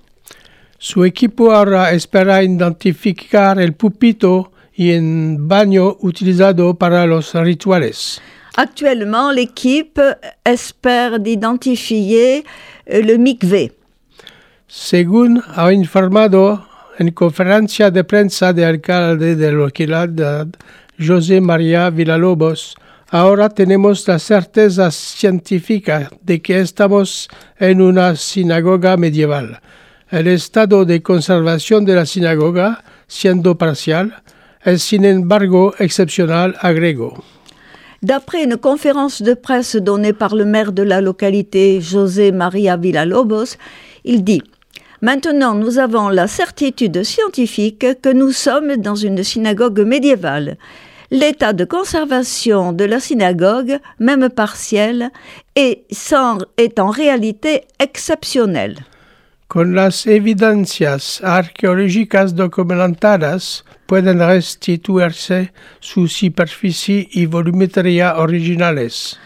Su 0.79 1.05
equipo 1.05 1.51
ahora 1.51 1.93
espera 1.93 2.43
identificar 2.45 3.59
pupito 3.73 4.53
y 4.79 4.97
un 4.97 5.49
baño 5.49 5.97
utilizado 6.01 6.75
para 6.75 7.05
los 7.05 7.35
rituales. 7.35 8.21
Actuellement, 8.57 9.33
l'équipe 9.33 10.01
espère 10.45 11.19
d'identifier 11.19 12.45
euh, 12.89 13.03
le 13.03 13.19
mikvé. 13.19 13.73
Según 14.69 15.43
ha 15.57 15.73
informado 15.73 16.65
en 16.99 17.11
conferencia 17.11 17.91
de 17.91 18.05
prensa 18.05 18.53
de 18.53 18.65
alcalde 18.65 19.35
de 19.35 19.51
localidad 19.51 20.47
José 20.99 21.41
María 21.41 21.91
Villalobos, 21.91 22.77
ahora 23.11 23.49
tenemos 23.49 24.07
la 24.07 24.19
certeza 24.19 24.91
científica 24.93 26.09
de 26.23 26.41
que 26.41 26.61
estamos 26.61 27.29
en 27.59 27.81
una 27.81 28.15
sinagoga 28.15 28.97
medieval. 28.97 29.61
El 30.11 30.29
estado 30.29 30.85
de 30.85 31.03
conservación 31.03 31.85
de 31.85 31.95
la 31.95 32.07
sinagoga, 32.07 32.85
siendo 33.07 33.57
parcial, 33.59 34.23
es 34.65 34.83
sin 34.83 35.05
embargo 35.05 35.75
excepcional, 35.79 36.57
agregó. 36.61 37.23
D'après 38.03 38.45
une 38.45 38.57
conférence 38.57 39.23
de 39.23 39.35
presse 39.35 39.75
donnée 39.77 40.13
par 40.13 40.37
le 40.37 40.45
maire 40.45 40.73
de 40.73 40.83
la 40.83 41.01
localité, 41.01 41.81
José 41.81 42.31
María 42.31 42.77
Villalobos, 42.77 43.57
il 44.05 44.23
dit 44.23 44.43
Maintenant, 45.01 45.55
nous 45.55 45.79
avons 45.79 46.09
la 46.09 46.27
certitude 46.27 47.05
scientifique 47.05 48.01
que 48.01 48.13
nous 48.13 48.33
sommes 48.33 48.77
dans 48.77 48.97
une 48.97 49.23
synagogue 49.23 49.81
médiévale. 49.81 50.57
L'état 51.11 51.53
de 51.53 51.65
conservation 51.65 52.73
de 52.73 52.85
la 52.85 53.01
synagogue, 53.01 53.79
même 53.99 54.29
partiel, 54.29 55.11
est, 55.57 55.85
est 56.57 56.79
en 56.79 56.91
réalité 56.91 57.63
exceptionnel. 57.81 58.77
Con 59.49 59.75
las 59.75 60.07
evidencias 60.07 61.23
arqueológicas 61.25 62.35
documentadas 62.35 63.65
pueden 63.87 64.19
restituirse 64.19 65.55
su 65.81 66.07
superficie 66.07 67.09
y 67.11 67.25
volumetría 67.25 68.19
originales. 68.19 69.19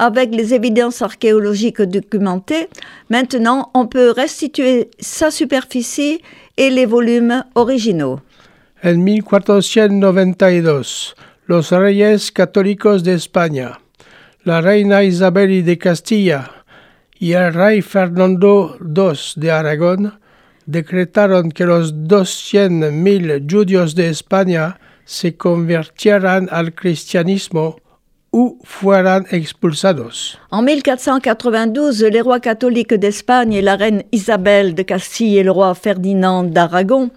Avec 0.00 0.34
les 0.34 0.52
évidences 0.52 1.00
archéologiques 1.00 1.82
documentées, 1.82 2.68
maintenant 3.08 3.70
on 3.72 3.86
peut 3.86 4.10
restituer 4.10 4.90
sa 4.98 5.30
superficie 5.30 6.22
et 6.56 6.70
les 6.70 6.86
volumes 6.86 7.44
originaux. 7.54 8.18
En 8.82 8.96
1492, 8.96 11.14
los 11.46 11.70
reyes 11.70 12.32
católicos 12.32 13.04
de 13.04 13.14
España, 13.14 13.78
la 14.44 14.60
reina 14.60 15.04
Isabel 15.04 15.64
de 15.64 15.78
Castilla 15.78 16.57
el 17.20 17.52
rey 17.52 17.82
Fernando 17.82 18.76
II 18.80 19.18
de 19.36 19.50
Aragón 19.50 20.18
decretaron 20.66 21.50
que 21.50 21.64
los 21.64 21.94
200.000 21.94 23.50
judíos 23.50 23.94
de 23.94 24.08
España 24.08 24.78
se 25.04 25.36
convirtieran 25.36 26.48
al 26.50 26.74
cristianismo 26.74 27.76
u 28.30 28.58
fueran 28.62 29.26
expulsados. 29.30 30.38
En 30.50 30.62
1492, 30.62 32.02
les 32.02 32.20
rois 32.22 32.40
catholiques 32.40 32.98
d'Espagne 32.98 33.54
et 33.54 33.62
la 33.62 33.76
reine 33.76 34.02
Isabelle 34.12 34.74
de 34.74 34.82
Castille 34.82 35.38
et 35.38 35.42
le 35.42 35.50
roi 35.50 35.74
Ferdinand 35.74 36.44
d'Aragon 36.44 37.10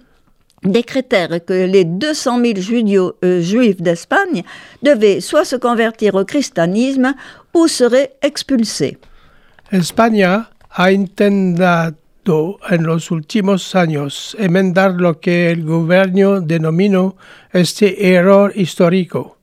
décrétèrent 0.64 1.44
que 1.44 1.66
les 1.66 1.84
200 1.84 2.40
000 2.40 2.60
judio- 2.60 3.14
euh, 3.24 3.42
juifs 3.42 3.82
d'Espagne 3.82 4.42
devaient 4.82 5.20
soit 5.20 5.44
se 5.44 5.56
convertir 5.56 6.14
au 6.14 6.24
christianisme 6.24 7.14
ou 7.52 7.68
seraient 7.68 8.14
expulsés. 8.22 8.96
España 9.72 10.50
ha 10.68 10.92
intentado 10.92 11.96
en 12.68 12.82
los 12.82 13.10
últimos 13.10 13.74
años 13.74 14.36
enmendar 14.38 15.00
lo 15.00 15.18
que 15.18 15.50
el 15.50 15.64
gobierno 15.64 16.42
denominó 16.42 17.16
este 17.54 18.14
error 18.14 18.52
histórico. 18.54 19.38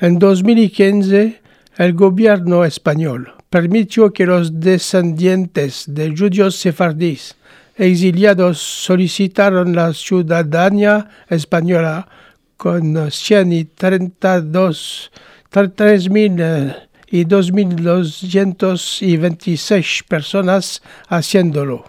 En 0.00 0.18
2015, 0.18 1.42
el 1.76 1.92
gobierno 1.92 2.64
español 2.64 3.34
permitió 3.50 4.14
que 4.14 4.24
los 4.24 4.58
descendientes 4.58 5.84
de 5.86 6.16
judíos 6.16 6.56
sefardíes 6.56 7.36
exiliados 7.76 8.56
solicitaron 8.56 9.74
la 9.74 9.92
ciudadanía 9.92 11.10
española 11.28 12.08
con 12.56 13.10
132 13.10 15.12
3.000 15.52 16.40
eh, 16.40 16.86
y 17.10 17.24
2.226 17.24 20.04
personas 20.04 20.80
haciéndolo. 21.08 21.82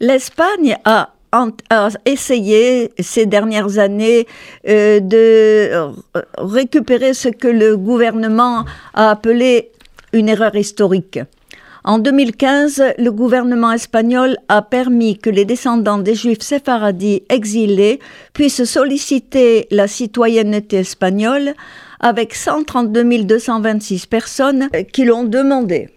L'Espagne 0.00 0.78
a, 0.84 1.10
essayé 2.04 2.92
ces 2.98 3.24
dernières 3.24 3.78
années 3.78 4.26
euh, 4.68 5.00
de 5.00 5.70
récupérer 6.36 7.14
ce 7.14 7.28
que 7.28 7.48
le 7.48 7.78
gouvernement 7.78 8.66
a 8.92 9.08
appelé 9.10 9.70
une 10.12 10.28
erreur 10.28 10.54
historique. 10.54 11.20
En 11.84 11.98
2015, 11.98 12.94
le 12.98 13.10
gouvernement 13.10 13.72
espagnol 13.72 14.36
a 14.48 14.62
permis 14.62 15.18
que 15.18 15.30
les 15.30 15.44
descendants 15.44 15.98
des 15.98 16.14
juifs 16.14 16.42
séfaradis 16.42 17.24
exilés 17.28 17.98
puissent 18.34 18.62
solliciter 18.62 19.66
la 19.72 19.88
citoyenneté 19.88 20.76
espagnole 20.76 21.54
avec 22.02 22.34
132 22.34 23.24
226 23.24 24.06
personnes 24.06 24.68
qui 24.92 25.04
l'ont 25.04 25.24
demandé. 25.24 25.88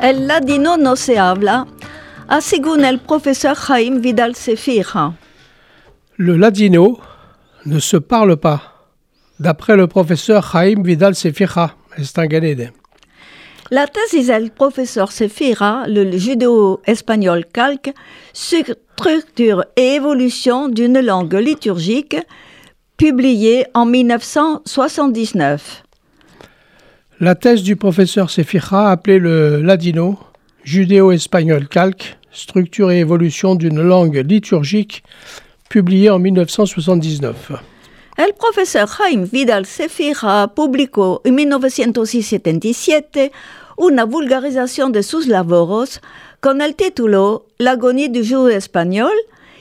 El 0.00 0.26
ladino 0.26 0.78
no 0.78 0.96
se 0.96 1.18
habla, 1.18 1.66
a 2.26 2.40
según 2.40 2.86
el 2.86 3.02
Jaime 3.54 4.00
Vidal. 4.00 4.34
Le 6.16 6.38
ladino 6.38 6.98
ne 7.66 7.80
se 7.80 7.98
parle 7.98 8.38
pas, 8.38 8.62
d'après 9.38 9.76
le 9.76 9.88
professeur 9.88 10.42
Jaime 10.42 10.82
Vidal 10.82 11.14
Sefira, 11.14 11.76
Estanganede. 11.98 12.72
La 13.70 13.86
thèse 13.86 14.26
del 14.26 14.50
professeur 14.50 15.12
Sefira, 15.12 15.84
le 15.86 16.16
judéo-espagnol 16.16 17.44
calque, 17.52 17.92
structure 18.32 19.66
et 19.76 19.96
évolution 19.96 20.68
d'une 20.68 21.00
langue 21.00 21.34
liturgique, 21.34 22.16
publiée 22.96 23.66
en 23.74 23.84
1979. 23.84 25.82
La 27.22 27.34
thèse 27.34 27.62
du 27.62 27.76
professeur 27.76 28.30
Sefira, 28.30 28.90
appelée 28.90 29.18
le 29.18 29.60
ladino, 29.60 30.18
judéo-espagnol 30.64 31.68
calque, 31.68 32.16
structure 32.32 32.90
et 32.90 33.00
évolution 33.00 33.56
d'une 33.56 33.82
langue 33.82 34.24
liturgique, 34.26 35.04
publiée 35.68 36.08
en 36.08 36.18
1979. 36.18 37.52
El 38.16 38.32
profesor 38.32 38.88
Jaime 38.88 39.24
Vidal 39.24 39.66
Sefira 39.66 40.48
publicó 40.54 41.20
en 41.24 41.34
1977 41.34 43.32
una 43.76 44.04
vulgarización 44.06 44.90
de 44.90 45.02
sus 45.02 45.26
laboros 45.26 46.00
con 46.40 46.62
el 46.62 46.74
título 46.74 47.44
La 47.58 47.76
du 47.76 48.24
judo 48.26 48.48
espagnol 48.48 49.12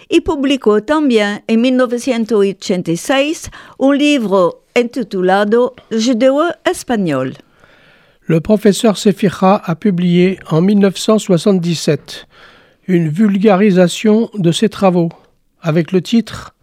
y 0.07 0.21
publicó 0.21 0.81
también 0.81 1.43
en 1.47 1.59
1986 1.59 3.51
un 3.77 3.97
libro 3.97 4.61
intitulado 4.75 5.75
Judeo 5.91 6.53
espagnol. 6.63 7.35
Le 8.29 8.41
professeur 8.41 8.95
Sefira 8.99 9.59
a 9.65 9.73
publié 9.73 10.37
en 10.51 10.61
1977 10.61 12.27
une 12.87 13.09
vulgarisation 13.09 14.29
de 14.35 14.51
ses 14.51 14.69
travaux 14.69 15.09
avec 15.63 15.91
le 15.91 16.03
titre 16.03 16.53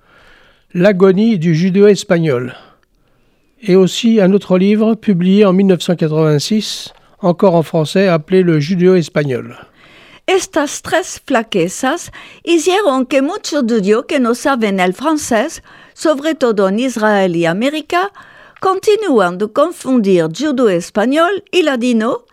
L'agonie 0.75 1.41
du 1.41 1.57
judéo-espagnol 1.57 2.55
et 3.61 3.75
aussi 3.75 4.21
un 4.21 4.33
autre 4.33 4.59
livre 4.59 4.95
publié 4.95 5.45
en 5.45 5.53
1986, 5.53 6.93
encore 7.19 7.57
en 7.57 7.65
français, 7.65 8.07
appelé 8.07 8.45
Le 8.45 8.61
judéo-espagnol. 8.61 9.57
Estas 10.29 10.83
tres 10.85 11.21
flaquezas 11.27 12.13
hicieron 12.45 13.07
que 13.07 13.21
muchos 13.21 13.65
judíos 13.69 14.05
que 14.07 14.21
no 14.21 14.37
saben 14.37 14.79
el 14.79 14.93
francés, 14.93 15.63
sobre 15.95 16.37
todo 16.37 16.69
en 16.69 16.79
Israel 16.79 17.35
y 17.35 17.45
América, 17.45 18.13
continúan 18.61 19.39
de 19.39 19.47
confundir 19.47 20.29
judo 20.33 20.69
español 20.69 21.45
y 21.53 21.63
ladino 21.63 22.25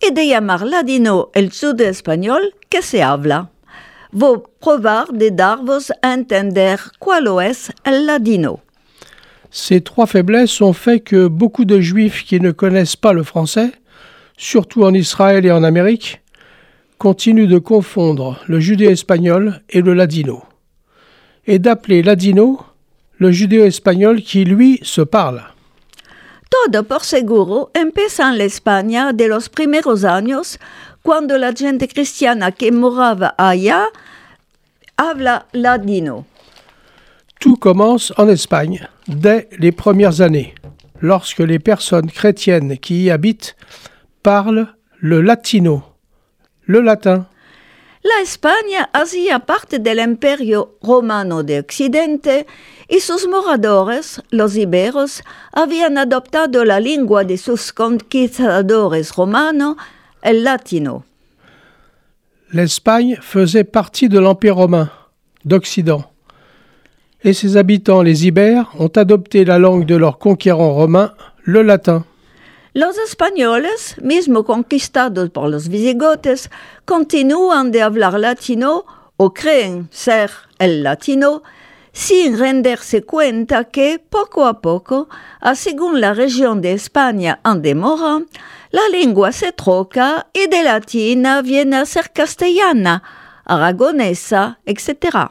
y 0.00 0.12
de 0.12 0.26
llamar 0.26 0.62
ladino 0.62 1.30
el 1.34 1.50
judo 1.50 1.84
español 1.84 2.54
que 2.68 2.82
se 2.82 3.02
habla. 3.02 3.50
Vos 4.10 4.42
probar 4.60 5.08
de 5.12 5.30
dar-vos 5.30 5.90
a 6.02 6.12
entender 6.14 6.78
es 7.42 7.72
el 7.84 8.06
ladino. 8.06 8.60
Ces 9.50 9.82
trois 9.82 10.06
faiblesses 10.06 10.60
ont 10.62 10.72
fait 10.72 11.00
que 11.00 11.28
beaucoup 11.28 11.66
de 11.66 11.80
juifs 11.80 12.24
qui 12.24 12.40
ne 12.40 12.52
connaissent 12.52 12.96
pas 12.96 13.12
le 13.12 13.22
français, 13.22 13.72
surtout 14.36 14.84
en 14.84 14.94
Israël 14.94 15.44
et 15.44 15.52
en 15.52 15.62
Amérique, 15.62 16.22
continuent 16.96 17.48
de 17.48 17.58
confondre 17.58 18.38
le 18.46 18.60
judéo-espagnol 18.60 19.60
et 19.68 19.82
le 19.82 19.92
ladino, 19.92 20.42
et 21.46 21.58
d'appeler 21.58 22.02
ladino 22.02 22.60
le 23.18 23.30
judéo-espagnol 23.30 24.22
qui, 24.22 24.44
lui, 24.44 24.78
se 24.82 25.02
parle. 25.02 25.42
Todo 26.52 26.84
por 26.84 27.02
seguro 27.02 27.70
empieza 27.72 28.30
en 28.30 28.40
España 28.42 29.12
de 29.14 29.26
los 29.26 29.48
primeros 29.48 30.04
años, 30.04 30.58
cuando 31.02 31.38
la 31.38 31.52
gente 31.52 31.88
cristiana 31.88 32.52
que 32.52 32.70
moraba 32.70 33.34
allá 33.38 33.88
habla 34.98 35.46
ladino. 35.52 36.26
Tout 37.40 37.56
commence 37.56 38.12
en 38.18 38.28
Espagne 38.28 38.86
dès 39.08 39.48
les 39.58 39.72
premières 39.72 40.20
années, 40.20 40.54
lorsque 41.00 41.40
les 41.40 41.58
personnes 41.58 42.10
chrétiennes 42.10 42.76
qui 42.78 43.04
y 43.04 43.10
habitent 43.10 43.56
parlent 44.22 44.68
le 45.00 45.22
latino, 45.22 45.82
le 46.66 46.82
latin. 46.82 47.26
La 48.02 48.20
España 48.20 48.90
hacía 48.92 49.38
parte 49.38 49.78
del 49.78 50.00
Imperio 50.00 50.76
Romano 50.82 51.44
de 51.44 51.60
Occidente 51.60 52.46
y 52.88 52.98
sus 52.98 53.28
moradores, 53.28 54.20
los 54.30 54.56
iberos, 54.56 55.22
habían 55.52 55.96
adoptado 55.98 56.64
la 56.64 56.80
lengua 56.80 57.22
de 57.22 57.38
sus 57.38 57.72
conquistadores 57.72 59.12
romanos, 59.12 59.76
el 60.20 60.42
latino. 60.42 61.04
L'Espagne 62.52 63.16
faisait 63.22 63.64
partie 63.64 64.08
de 64.08 64.18
l'Empire 64.18 64.56
romain 64.56 64.90
d'Occident, 65.44 66.10
et 67.22 67.32
ses 67.32 67.56
habitants, 67.56 68.02
les 68.02 68.26
Ibères, 68.26 68.72
ont 68.80 68.92
adopté 68.96 69.44
la 69.44 69.60
langue 69.60 69.86
de 69.86 69.94
leurs 69.94 70.18
conquérants 70.18 70.74
romains, 70.74 71.14
le 71.44 71.62
latin. 71.62 72.04
Los 72.74 72.96
españoles, 72.96 73.96
mismo 74.00 74.44
conquistados 74.44 75.28
por 75.28 75.50
los 75.50 75.68
visigotes, 75.68 76.50
continúan 76.86 77.70
de 77.70 77.82
hablar 77.82 78.18
latino 78.18 78.86
o 79.18 79.34
creen 79.34 79.88
ser 79.90 80.30
el 80.58 80.82
latino 80.82 81.42
sin 81.92 82.38
renderse 82.38 83.02
cuenta 83.02 83.64
que 83.64 83.98
poco 83.98 84.46
a 84.46 84.62
poco, 84.62 85.10
según 85.54 86.00
la 86.00 86.14
región 86.14 86.62
de 86.62 86.72
España 86.72 87.40
en 87.44 87.60
demora, 87.60 88.22
la 88.70 88.88
lengua 88.88 89.32
se 89.32 89.52
troca 89.52 90.28
y 90.32 90.46
de 90.46 90.62
latina 90.62 91.42
viene 91.42 91.76
a 91.76 91.84
ser 91.84 92.10
castellana, 92.10 93.02
aragonesa, 93.44 94.60
etc. 94.64 95.30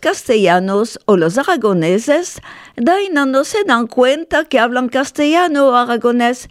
Castellanos 0.00 0.98
o 1.06 1.16
los 1.16 1.38
aragoneses, 1.38 2.40
dan 2.76 3.86
cuenta 3.86 4.44
que 4.44 4.58
hablan 4.58 4.88
castellano 4.88 5.68
o 5.68 5.74
aragonés, 5.74 6.48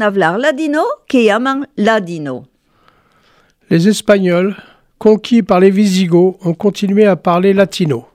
hablar 0.00 0.38
ladino 0.38 0.84
que 1.06 1.24
llaman 1.24 1.68
ladino. 1.76 2.46
Les 3.68 3.86
Espagnols, 3.86 4.56
conquis 4.98 5.42
par 5.42 5.60
les 5.60 5.70
Visigoths, 5.70 6.36
ont 6.44 6.54
continué 6.54 7.06
à 7.06 7.16
parler 7.16 7.52
latino, 7.52 8.08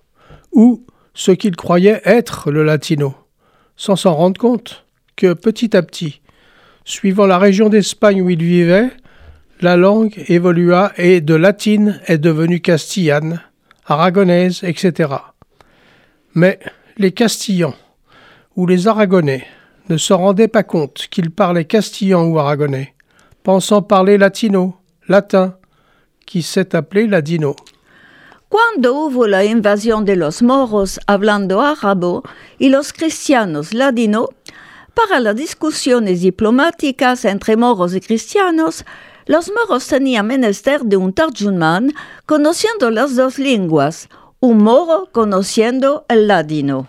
ou 0.51 0.85
ce 1.13 1.31
qu'ils 1.31 1.55
croyaient 1.55 2.01
être 2.03 2.51
le 2.51 2.63
latino, 2.63 3.15
sans 3.77 3.95
s'en 3.95 4.13
rendre 4.13 4.39
compte 4.39 4.85
que 5.15 5.33
petit 5.33 5.75
à 5.75 5.81
petit, 5.81 6.21
suivant 6.83 7.25
la 7.25 7.37
région 7.37 7.69
d'Espagne 7.69 8.21
où 8.21 8.29
ils 8.29 8.43
vivaient, 8.43 8.89
la 9.61 9.77
langue 9.77 10.25
évolua 10.27 10.91
et 10.97 11.21
de 11.21 11.33
latine 11.33 12.01
est 12.07 12.17
devenue 12.17 12.59
castillane, 12.59 13.41
aragonaise, 13.85 14.63
etc. 14.63 15.13
Mais 16.33 16.59
les 16.97 17.11
Castillans 17.11 17.75
ou 18.55 18.67
les 18.67 18.87
Aragonais 18.87 19.45
ne 19.89 19.97
se 19.97 20.13
rendaient 20.13 20.47
pas 20.47 20.63
compte 20.63 21.07
qu'ils 21.09 21.31
parlaient 21.31 21.65
castillan 21.65 22.25
ou 22.25 22.39
aragonais, 22.39 22.93
pensant 23.43 23.81
parler 23.81 24.17
latino, 24.17 24.75
latin, 25.07 25.55
qui 26.25 26.41
s'est 26.41 26.75
appelé 26.75 27.07
ladino. 27.07 27.55
Cuando 28.49 28.93
hubo 28.93 29.27
la 29.27 29.43
invasión 29.43 30.05
de 30.05 30.15
los 30.15 30.41
moros 30.41 30.99
hablando 31.07 31.61
árabo 31.61 32.23
y 32.59 32.69
los 32.69 32.93
cristianos 32.93 33.73
ladino, 33.73 34.29
para 34.93 35.19
las 35.19 35.35
discusiones 35.35 36.21
diplomáticas 36.21 37.25
entre 37.25 37.57
moros 37.57 37.93
y 37.93 37.99
cristianos, 37.99 38.85
los 39.27 39.51
moros 39.51 39.87
tenían 39.87 40.27
menester 40.27 40.83
de 40.83 40.97
un 40.97 41.13
tarjumán 41.13 41.93
conociendo 42.25 42.91
las 42.91 43.15
dos 43.15 43.39
lenguas, 43.39 44.07
un 44.39 44.57
moro 44.57 45.09
conociendo 45.11 46.05
el 46.09 46.27
ladino. 46.27 46.87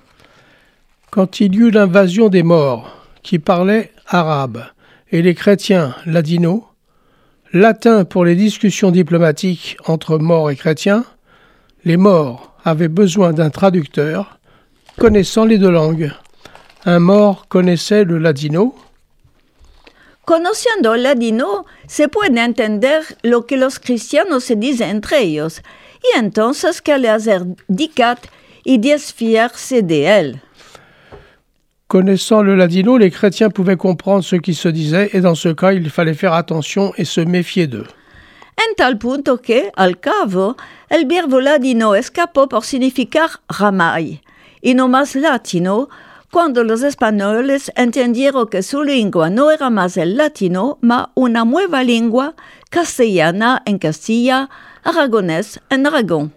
Quand 1.10 1.40
il 1.40 1.54
y 1.54 1.58
eut 1.58 1.70
l'invasion 1.70 2.28
des 2.28 2.42
morts, 2.42 2.90
qui 3.22 3.38
parlaient 3.38 3.92
arabe, 4.06 4.64
et 5.10 5.22
les 5.22 5.34
chrétiens 5.34 5.94
ladino, 6.04 6.66
latin 7.52 8.04
pour 8.04 8.24
les 8.24 8.34
discussions 8.34 8.90
diplomatiques 8.90 9.78
entre 9.86 10.18
morts 10.18 10.50
et 10.50 10.56
chrétiens, 10.56 11.04
les 11.84 11.96
morts 11.96 12.54
avaient 12.64 12.88
besoin 12.88 13.32
d'un 13.32 13.50
traducteur 13.50 14.38
connaissant 14.98 15.44
les 15.44 15.58
deux 15.58 15.70
langues. 15.70 16.10
Un 16.84 16.98
mort 16.98 17.48
connaissait 17.48 18.04
le 18.04 18.18
ladino, 18.18 18.74
Conociendo 20.26 20.94
el 20.94 21.04
ladino, 21.04 21.66
se 21.86 22.08
puede 22.08 22.40
entender 22.40 23.04
lo 23.22 23.46
que 23.46 23.56
los 23.56 23.78
cristianos 23.78 24.42
se 24.42 24.56
dicen 24.56 24.90
entre 24.90 25.20
ellos, 25.20 25.62
y 26.02 26.18
entonces 26.18 26.82
que 26.82 26.98
le 26.98 27.08
hacer 27.08 27.42
dicat 27.68 28.18
y 28.64 28.78
desfiarse 28.78 29.82
de 29.82 30.18
él? 30.18 30.42
Connaissant 31.86 32.42
le 32.42 32.56
ladino, 32.56 32.98
les 32.98 33.12
chrétiens 33.12 33.50
pouvaient 33.50 33.76
comprendre 33.76 34.24
ce 34.24 34.34
qui 34.34 34.54
se 34.54 34.68
disait 34.68 35.10
et 35.12 35.20
dans 35.20 35.36
ce 35.36 35.50
cas, 35.50 35.72
il 35.72 35.88
fallait 35.90 36.12
faire 36.12 36.32
attention 36.32 36.92
et 36.96 37.04
se 37.04 37.20
méfier 37.20 37.68
d'eux. 37.68 37.86
En 38.58 38.74
tal 38.76 38.98
punto 38.98 39.36
que, 39.36 39.70
al 39.76 40.00
cabo, 40.00 40.56
el 40.90 41.06
verbo 41.06 41.38
ladino 41.38 41.94
escapó 41.94 42.48
por 42.48 42.64
significar 42.64 43.30
ramay, 43.48 44.22
y 44.60 44.74
no 44.74 44.88
más 44.88 45.14
latino, 45.14 45.88
cuando 46.30 46.64
los 46.64 46.82
españoles 46.82 47.72
entendieron 47.76 48.48
que 48.48 48.62
su 48.62 48.82
lengua 48.82 49.30
no 49.30 49.50
era 49.50 49.70
más 49.70 49.96
el 49.96 50.16
latino, 50.16 50.78
ma 50.82 51.10
una 51.14 51.44
nueva 51.44 51.82
lengua 51.82 52.34
castellana 52.70 53.62
en 53.64 53.78
Castilla, 53.78 54.48
aragonés 54.84 55.60
en 55.70 55.86
Aragon. 55.86 56.30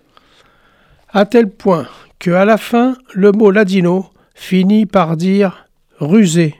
À 1.11 1.25
tel 1.25 1.49
point 1.49 1.87
que 2.19 2.31
à 2.31 2.45
la 2.45 2.57
fin, 2.57 2.95
le 3.13 3.31
mot 3.31 3.51
ladino 3.51 4.11
finit 4.35 4.85
par 4.85 5.17
dire 5.17 5.67
rusé 5.99 6.55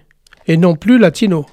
et 0.48 0.58
non 0.58 0.76
plus 0.76 0.98
latino. 0.98 1.46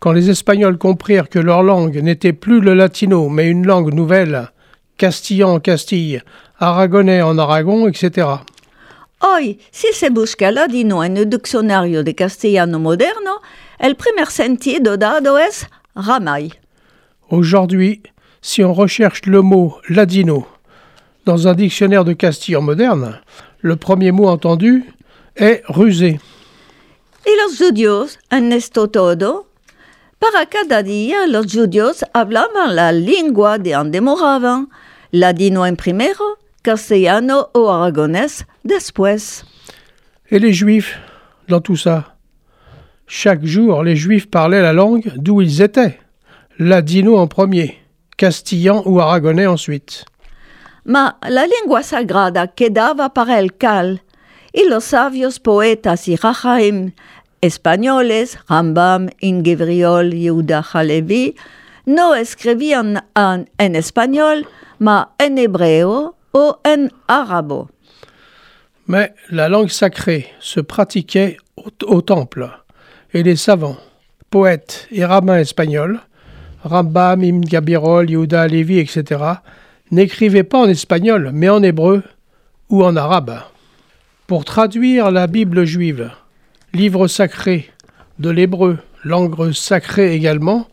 Quand 0.00 0.12
les 0.12 0.30
Espagnols 0.30 0.78
comprirent 0.78 1.28
que 1.28 1.38
leur 1.38 1.62
langue 1.62 1.98
n'était 2.02 2.32
plus 2.32 2.60
le 2.60 2.74
latino, 2.74 3.28
mais 3.28 3.48
une 3.48 3.66
langue 3.66 3.92
nouvelle, 3.92 4.50
castillan 4.96 5.54
en 5.54 5.60
Castille, 5.60 6.22
aragonais 6.58 7.22
en 7.22 7.38
Aragon, 7.38 7.88
etc. 7.88 8.28
Hoy, 9.20 9.58
si 9.70 9.92
se 9.94 10.10
busca 10.10 10.50
ladino 10.50 11.02
en 11.02 11.16
el 11.16 11.30
diccionario 11.30 12.04
de 12.04 12.14
castellano 12.14 12.78
moderno, 12.78 13.40
el 13.78 13.96
primer 13.96 14.26
sentido 14.26 14.98
dado 14.98 15.38
es 15.38 15.66
ramay. 15.94 16.52
Aujourd'hui, 17.30 18.02
si 18.42 18.62
on 18.62 18.74
recherche 18.74 19.22
le 19.26 19.40
mot 19.40 19.80
ladino 19.88 20.46
dans 21.24 21.48
un 21.48 21.54
dictionnaire 21.54 22.04
de 22.04 22.12
castillan 22.12 22.60
moderne, 22.60 23.20
le 23.62 23.76
premier 23.76 24.12
mot 24.12 24.28
entendu 24.28 24.84
est 25.34 25.62
rusé. 25.66 26.20
Y 27.26 27.30
los 27.42 27.58
judíos, 27.58 28.18
en 28.30 28.52
esto 28.52 28.88
todo, 28.88 29.48
para 30.18 30.46
cada 30.46 30.82
día 30.82 31.26
los 31.26 31.52
judíos 31.52 32.04
hablaban 32.12 32.76
la 32.76 32.92
lengua 32.92 33.58
de 33.58 33.72
donde 33.72 34.00
moraban, 34.00 34.68
ladino 35.10 35.66
en 35.66 35.76
primero, 35.76 36.38
castellano 36.62 37.48
o 37.54 37.72
aragonés 37.72 38.46
después. 38.66 39.44
Et 40.30 40.38
les 40.38 40.52
juifs, 40.52 40.98
dans 41.48 41.60
tout 41.60 41.76
ça? 41.76 42.16
Chaque 43.06 43.44
jour, 43.44 43.84
les 43.84 43.96
juifs 43.96 44.28
parlaient 44.28 44.62
la 44.62 44.72
langue 44.72 45.12
d'où 45.16 45.40
ils 45.40 45.62
étaient. 45.62 46.00
Ladino 46.58 47.16
en 47.16 47.28
premier, 47.28 47.78
castillan 48.16 48.82
ou 48.84 49.00
aragonais 49.00 49.46
ensuite. 49.46 50.04
Ma 50.84 51.18
la 51.28 51.46
lengua 51.46 51.82
sagrada 51.82 52.46
quedaba 52.46 53.12
para 53.12 53.38
el 53.40 53.52
cal, 53.54 54.00
y 54.52 54.68
los 54.68 54.84
sabios 54.84 55.40
poetas 55.40 56.08
y 56.08 56.16
rajaim 56.16 56.92
españoles, 57.42 58.38
Rambam, 58.48 59.10
Ingevriol, 59.20 60.12
Yehuda 60.14 60.64
Halevi, 60.72 61.34
no 61.84 62.14
escribían 62.14 63.04
en, 63.14 63.48
en 63.58 63.76
español, 63.76 64.46
ma 64.78 65.14
en 65.18 65.38
hebreo 65.38 66.16
o 66.32 66.60
en 66.64 66.92
arabo. 67.06 67.70
Mais 68.88 69.12
la 69.30 69.48
langue 69.48 69.70
sacrée 69.70 70.26
se 70.38 70.60
pratiquait 70.60 71.38
au, 71.84 72.02
temple, 72.02 72.48
et 73.12 73.22
les 73.22 73.34
savants, 73.34 73.78
poètes 74.30 74.86
et 74.92 75.04
rabbins 75.04 75.38
espagnols, 75.38 76.00
Rambam, 76.62 77.22
Ibn 77.22 77.40
Gabirol, 77.40 78.10
Yehuda 78.10 78.46
Levi, 78.46 78.78
etc., 78.78 79.22
n'écrivaient 79.90 80.44
pas 80.44 80.58
en 80.58 80.68
espagnol, 80.68 81.30
mais 81.32 81.48
en 81.48 81.62
hébreu 81.62 82.02
ou 82.70 82.84
en 82.84 82.96
arabe. 82.96 83.40
Pour 84.26 84.44
traduire 84.44 85.10
la 85.10 85.26
Bible 85.26 85.64
juive, 85.64 86.10
livre 86.72 87.08
sacré 87.08 87.70
de 88.18 88.30
l'hébreu, 88.30 88.78
langue 89.04 89.52
sacrée 89.52 90.14
également, 90.14 90.68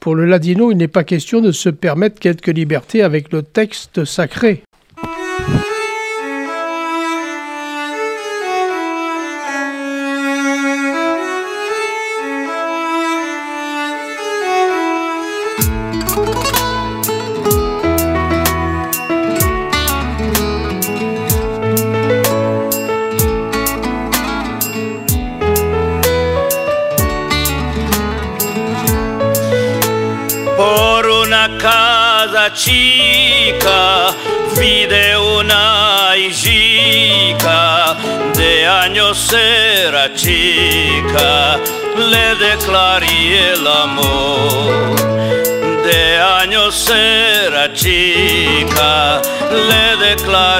pour 0.00 0.14
le 0.14 0.24
ladino, 0.24 0.70
il 0.70 0.76
n'est 0.76 0.88
pas 0.88 1.04
question 1.04 1.40
de 1.40 1.52
se 1.52 1.68
permettre 1.68 2.20
quelques 2.20 2.46
libertés 2.46 3.02
avec 3.02 3.32
le 3.32 3.42
texte 3.42 4.04
sacré. 4.04 4.62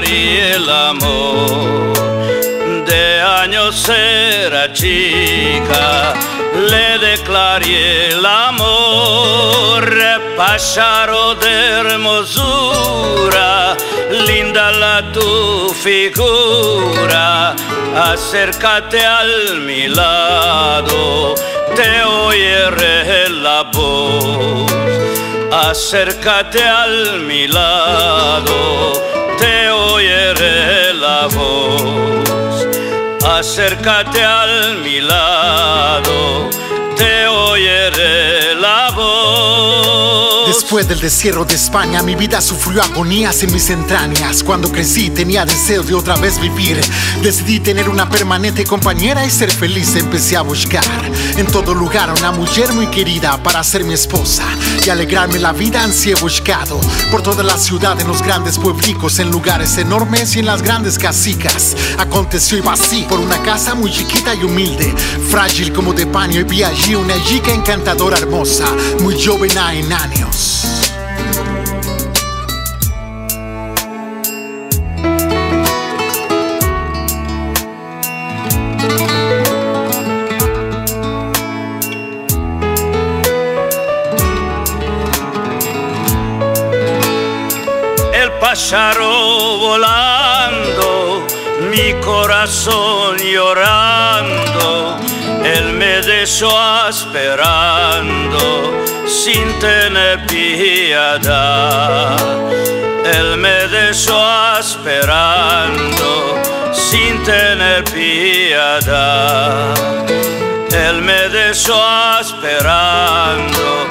Declaré 0.06 0.36
el 0.54 0.70
amor 0.70 1.92
de 2.86 3.20
años 3.20 3.88
era 3.88 4.72
chica, 4.72 6.14
le 6.68 6.98
declaré 6.98 8.10
el 8.10 8.24
amor, 8.24 9.90
pájaro 10.36 11.34
de 11.34 11.54
hermosura, 11.80 13.76
linda 14.26 14.70
la 14.72 15.12
tu 15.12 15.70
figura, 15.70 17.54
acércate 18.12 19.04
al 19.04 19.60
mi 19.62 19.88
lado, 19.88 21.34
te 21.74 22.04
oiré 22.04 23.28
la 23.28 23.62
voz. 23.72 24.66
Acércate 25.52 26.62
al 26.62 27.20
mi 27.20 27.46
lado, 27.46 28.92
te 29.38 29.70
oiré 29.70 30.92
la 30.94 31.26
voz. 31.26 32.66
Acércate 33.24 34.22
al 34.22 34.78
mi 34.78 35.00
lado, 35.00 36.48
te 36.96 37.26
oiré. 37.28 38.25
Después 40.66 40.88
del 40.88 40.98
destierro 40.98 41.44
de 41.44 41.54
España, 41.54 42.02
mi 42.02 42.16
vida 42.16 42.40
sufrió 42.40 42.82
agonías 42.82 43.40
en 43.44 43.52
mis 43.52 43.70
entrañas. 43.70 44.42
Cuando 44.42 44.68
crecí, 44.68 45.10
tenía 45.10 45.44
deseo 45.44 45.84
de 45.84 45.94
otra 45.94 46.16
vez 46.16 46.40
vivir. 46.40 46.80
Decidí 47.22 47.60
tener 47.60 47.88
una 47.88 48.10
permanente 48.10 48.64
compañera 48.64 49.24
y 49.24 49.30
ser 49.30 49.48
feliz. 49.48 49.94
Empecé 49.94 50.36
a 50.36 50.42
buscar 50.42 50.82
en 51.36 51.46
todo 51.46 51.72
lugar 51.72 52.12
una 52.12 52.32
mujer 52.32 52.72
muy 52.72 52.88
querida 52.88 53.40
para 53.44 53.62
ser 53.62 53.84
mi 53.84 53.94
esposa 53.94 54.42
y 54.84 54.90
alegrarme 54.90 55.38
la 55.38 55.52
vida. 55.52 55.84
Ansí 55.84 56.12
buscado 56.14 56.80
por 57.12 57.22
toda 57.22 57.44
la 57.44 57.58
ciudad, 57.58 58.00
en 58.00 58.08
los 58.08 58.20
grandes 58.20 58.58
pueblicos, 58.58 59.20
en 59.20 59.30
lugares 59.30 59.78
enormes 59.78 60.34
y 60.34 60.40
en 60.40 60.46
las 60.46 60.62
grandes 60.62 60.98
casicas. 60.98 61.76
Aconteció 61.96 62.58
iba 62.58 62.72
así 62.72 63.06
por 63.08 63.20
una 63.20 63.40
casa 63.44 63.76
muy 63.76 63.92
chiquita 63.92 64.34
y 64.34 64.42
humilde, 64.42 64.92
frágil 65.30 65.72
como 65.72 65.92
de 65.92 66.06
paño. 66.06 66.40
Y 66.40 66.42
vi 66.42 66.64
allí 66.64 66.96
una 66.96 67.14
chica 67.22 67.52
encantadora, 67.52 68.18
hermosa, 68.18 68.66
muy 69.00 69.14
joven 69.24 69.52
en 69.52 69.92
años. 69.92 70.55
El 88.12 88.32
pájaro 88.40 89.58
volando, 89.58 91.26
mi 91.70 91.92
corazón 92.00 93.18
llorando, 93.18 94.98
él 95.44 95.74
me 95.74 96.02
dejó 96.02 96.88
esperando 96.88 98.95
sin 99.06 99.58
tener 99.58 100.26
piedad. 100.26 102.16
Él 103.04 103.36
me 103.36 103.68
dejó 103.68 104.58
esperando 104.58 106.42
sin 106.72 107.22
tener 107.24 107.84
piedad. 107.84 109.74
Él 110.72 111.02
me 111.02 111.28
dejó 111.28 112.20
esperando 112.20 113.86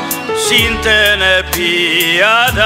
sin 0.50 0.80
tener 0.82 1.46
piedad 1.52 2.66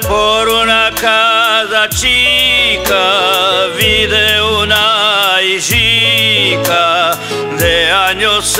por 0.00 0.48
una 0.48 0.90
casa 1.00 1.88
chica 1.90 3.20
una 4.42 5.40
hijita 5.42 7.16
de 7.58 7.90
años 7.90 8.58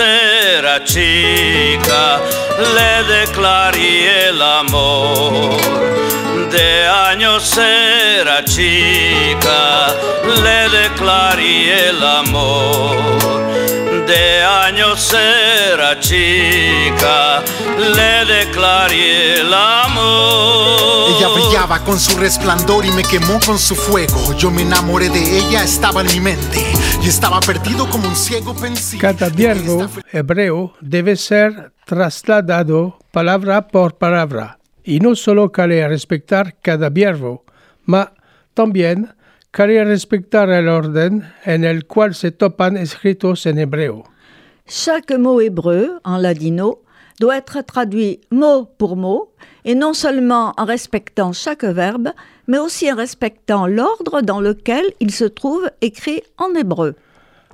chica 0.84 2.20
le 2.74 2.92
declaré 3.16 4.28
el 4.28 4.42
amor. 4.42 5.56
De 6.50 6.86
años 6.86 7.58
era 7.58 8.44
chica 8.44 9.94
le 10.42 10.68
declaré 10.78 11.88
el 11.88 12.02
amor. 12.02 12.96
De 14.06 14.42
años 14.42 15.12
era 15.14 15.59
chica 15.98 17.42
le 17.78 18.24
declaré 18.26 19.40
el 19.40 19.52
amor. 19.52 21.16
Ella 21.16 21.28
brillaba 21.34 21.82
con 21.84 21.98
su 21.98 22.16
resplandor 22.18 22.84
y 22.86 22.92
me 22.92 23.02
quemó 23.02 23.40
con 23.44 23.58
su 23.58 23.74
fuego. 23.74 24.36
Yo 24.36 24.50
me 24.50 24.62
enamoré 24.62 25.08
de 25.08 25.38
ella, 25.38 25.64
estaba 25.64 26.02
en 26.02 26.08
mi 26.08 26.20
mente 26.20 26.64
y 27.02 27.08
estaba 27.08 27.40
perdido 27.40 27.88
como 27.88 28.08
un 28.08 28.16
ciego 28.16 28.54
pensé. 28.54 28.98
Cada 28.98 29.28
verbo 29.30 29.88
hebreo 30.12 30.74
debe 30.80 31.16
ser 31.16 31.72
trasladado 31.86 32.98
palabra 33.10 33.66
por 33.66 33.96
palabra 33.96 34.58
y 34.84 35.00
no 35.00 35.14
solo 35.14 35.50
quiere 35.50 35.86
respetar 35.88 36.56
cada 36.60 36.90
verbo, 36.90 37.44
ma 37.84 38.12
también 38.54 39.14
quiere 39.50 39.84
respetar 39.84 40.50
el 40.50 40.68
orden 40.68 41.32
en 41.44 41.64
el 41.64 41.86
cual 41.86 42.14
se 42.14 42.30
topan 42.30 42.76
escritos 42.76 43.46
en 43.46 43.58
hebreo. 43.58 44.04
Chaque 44.72 45.10
mot 45.10 45.40
hébreu, 45.40 45.98
en 46.04 46.16
ladino, 46.18 46.78
doit 47.18 47.38
être 47.38 47.60
traduit 47.62 48.20
mot 48.30 48.68
pour 48.78 48.96
mot, 48.96 49.32
et 49.64 49.74
non 49.74 49.94
seulement 49.94 50.54
en 50.58 50.64
respectant 50.64 51.32
chaque 51.32 51.64
verbe, 51.64 52.10
mais 52.46 52.58
aussi 52.58 52.90
en 52.90 52.94
respectant 52.94 53.66
l'ordre 53.66 54.20
dans 54.22 54.40
lequel 54.40 54.84
il 55.00 55.10
se 55.10 55.24
trouve 55.24 55.68
écrit 55.80 56.22
en 56.38 56.54
hébreu. 56.54 56.94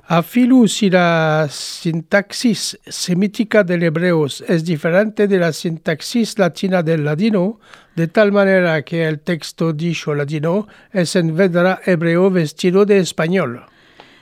Afilu 0.07 0.67
si 0.67 0.91
la 0.91 1.47
sintaxis 1.49 2.77
semítica 2.87 3.63
del 3.63 3.81
hebreo 3.81 4.27
es 4.47 4.63
diferente 4.63 5.27
de 5.27 5.39
la 5.39 5.51
sintaxis 5.53 6.37
latina 6.37 6.83
del 6.83 7.03
ladino, 7.03 7.59
de 7.95 8.05
tal 8.05 8.31
manera 8.31 8.83
que 8.83 9.07
el 9.07 9.21
texto 9.21 9.73
dicho 9.73 10.13
ladino 10.13 10.67
es 10.93 11.15
en 11.15 11.35
verdad 11.35 11.79
hebreo 11.83 12.29
vestido 12.29 12.85
de 12.85 12.99
español. 12.99 13.65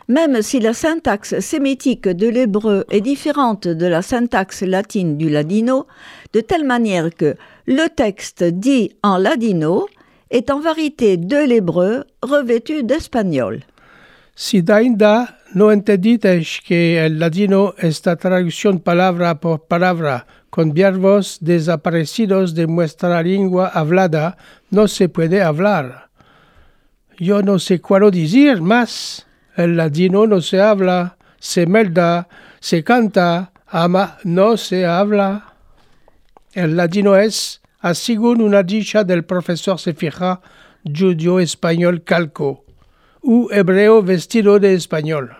Même 0.07 0.43
si 0.43 0.59
la 0.59 0.73
syntaxe 0.73 1.39
sémitique 1.39 2.07
de 2.07 2.27
l'hébreu 2.27 2.85
est 2.91 3.01
différente 3.01 3.67
de 3.67 3.87
la 3.87 4.03
syntaxe 4.03 4.61
latine 4.61 5.17
du 5.17 5.29
ladino, 5.29 5.87
de 6.33 6.41
telle 6.41 6.63
manière 6.63 7.09
que 7.13 7.35
le 7.65 7.87
texte 7.89 8.43
dit 8.43 8.91
en 9.01 9.17
ladino 9.17 9.87
est 10.29 10.51
en 10.51 10.59
vérité 10.59 11.17
de 11.17 11.37
l'hébreu 11.37 12.03
revêtu 12.21 12.83
d'espagnol. 12.83 13.63
Si 14.35 14.61
dainda 14.61 15.37
no 15.55 15.71
entendites 15.71 16.59
que 16.67 16.97
el 16.97 17.19
ladino 17.19 17.73
esta 17.77 18.17
traducción 18.17 18.79
palabra 18.79 19.39
por 19.39 19.65
palabra 19.67 20.27
con 20.49 20.73
verbos 20.73 21.37
desaparecidos 21.41 22.53
de 22.53 22.67
nuestra 22.67 23.23
lengua 23.23 23.69
hablada, 23.69 24.37
no 24.69 24.87
se 24.87 25.09
puede 25.09 25.41
hablar. 25.41 26.09
Yo 27.17 27.41
no 27.41 27.59
sé 27.59 27.79
cuál 27.79 28.11
decir 28.11 28.61
más. 28.61 29.24
El 29.55 29.77
ladino 29.77 30.27
no 30.27 30.41
se 30.41 30.61
habla, 30.61 31.17
se 31.39 31.65
melda, 31.65 32.27
se 32.59 32.83
canta, 32.83 33.51
ama, 33.67 34.17
no 34.23 34.57
se 34.57 34.85
habla. 34.85 35.53
El 36.53 36.75
ladino 36.75 37.15
es, 37.15 37.61
según 37.93 38.41
una 38.41 38.63
dicha 38.63 39.03
del 39.03 39.23
profesor 39.23 39.79
Sefija, 39.79 40.41
judío 40.85 41.39
español 41.39 42.03
calco, 42.03 42.65
ou 43.21 43.49
hébreu 43.51 44.01
vestido 44.03 44.59
de 44.59 44.73
espagnol. 44.73 45.35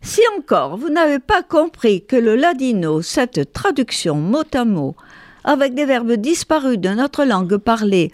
Si 0.00 0.20
encore 0.36 0.76
vous 0.76 0.90
n'avez 0.90 1.18
pas 1.18 1.42
compris 1.42 2.04
que 2.04 2.16
le 2.16 2.36
ladino, 2.36 3.02
cette 3.02 3.52
traduction 3.52 4.14
mot 4.16 4.44
à 4.54 4.64
mot, 4.64 4.96
avec 5.44 5.74
des 5.74 5.86
verbes 5.86 6.14
disparus 6.14 6.78
de 6.78 6.90
notre 6.90 7.24
langue 7.24 7.56
parlée, 7.58 8.10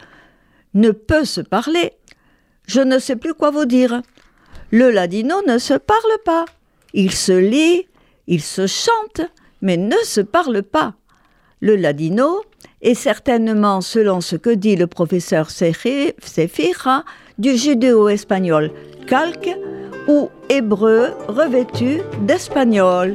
ne 0.75 0.91
peut 0.91 1.25
se 1.25 1.41
parler, 1.41 1.93
je 2.67 2.81
ne 2.81 2.99
sais 2.99 3.17
plus 3.17 3.35
quoi 3.35 3.51
vous 3.51 3.65
dire. 3.65 4.03
Le 4.71 4.91
ladino 4.91 5.37
ne 5.47 5.59
se 5.59 5.75
parle 5.75 6.19
pas. 6.25 6.45
Il 6.95 7.13
se 7.13 7.33
lit, 7.33 7.87
il 8.27 8.41
se 8.41 8.67
chante, 8.67 9.21
mais 9.63 9.77
ne 9.77 9.97
se 10.05 10.21
parle 10.21 10.63
pas. 10.63 10.95
Le 11.61 11.77
ladino 11.77 12.43
est 12.81 12.95
certainement, 12.95 13.81
selon 13.81 14.21
ce 14.21 14.37
que 14.37 14.51
dit 14.51 14.77
le 14.77 14.87
professeur 14.87 15.51
Sefira, 15.51 17.05
du 17.39 17.57
judéo-espagnol 17.57 18.71
calque 19.07 19.51
ou 20.07 20.31
hébreu 20.49 21.09
revêtu 21.27 22.01
d'espagnol. 22.23 23.15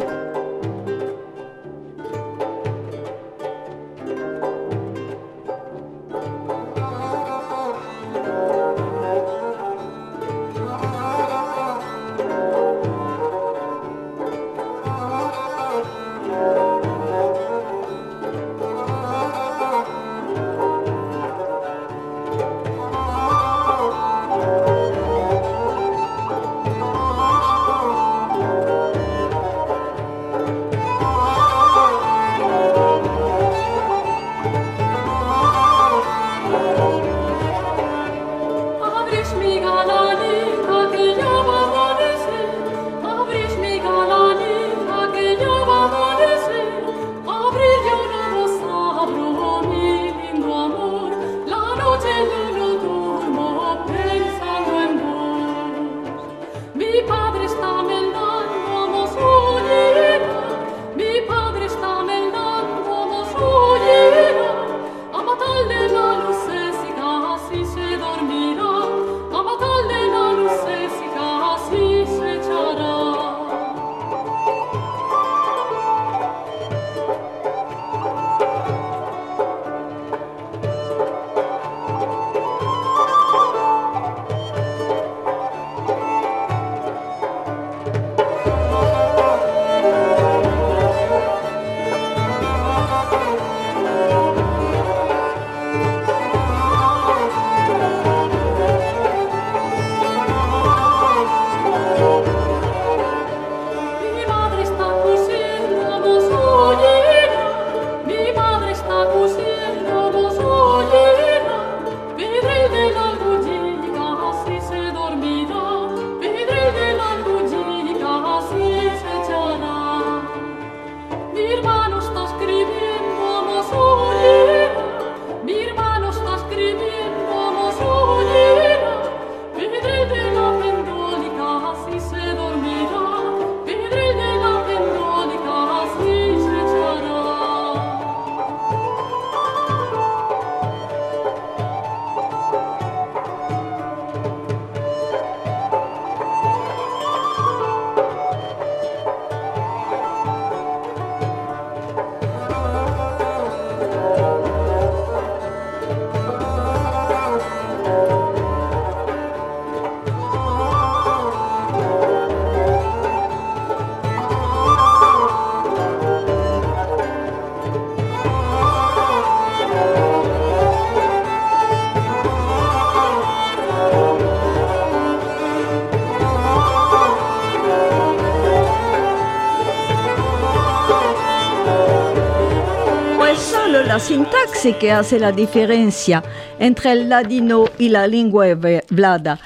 Sintaxe 184.65 184.79
que 184.79 184.91
hace 184.91 185.19
la 185.19 185.31
diferencia 185.31 186.23
entre 186.59 186.91
el 186.91 187.09
ladino 187.09 187.65
y 187.77 187.89
la 187.89 188.07
lengua 188.07 188.45
hablada. 188.45 189.39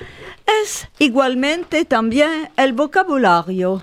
Es 0.61 0.88
igualmente 0.99 1.86
también 1.86 2.49
el 2.55 2.74
vocabulario. 2.74 3.82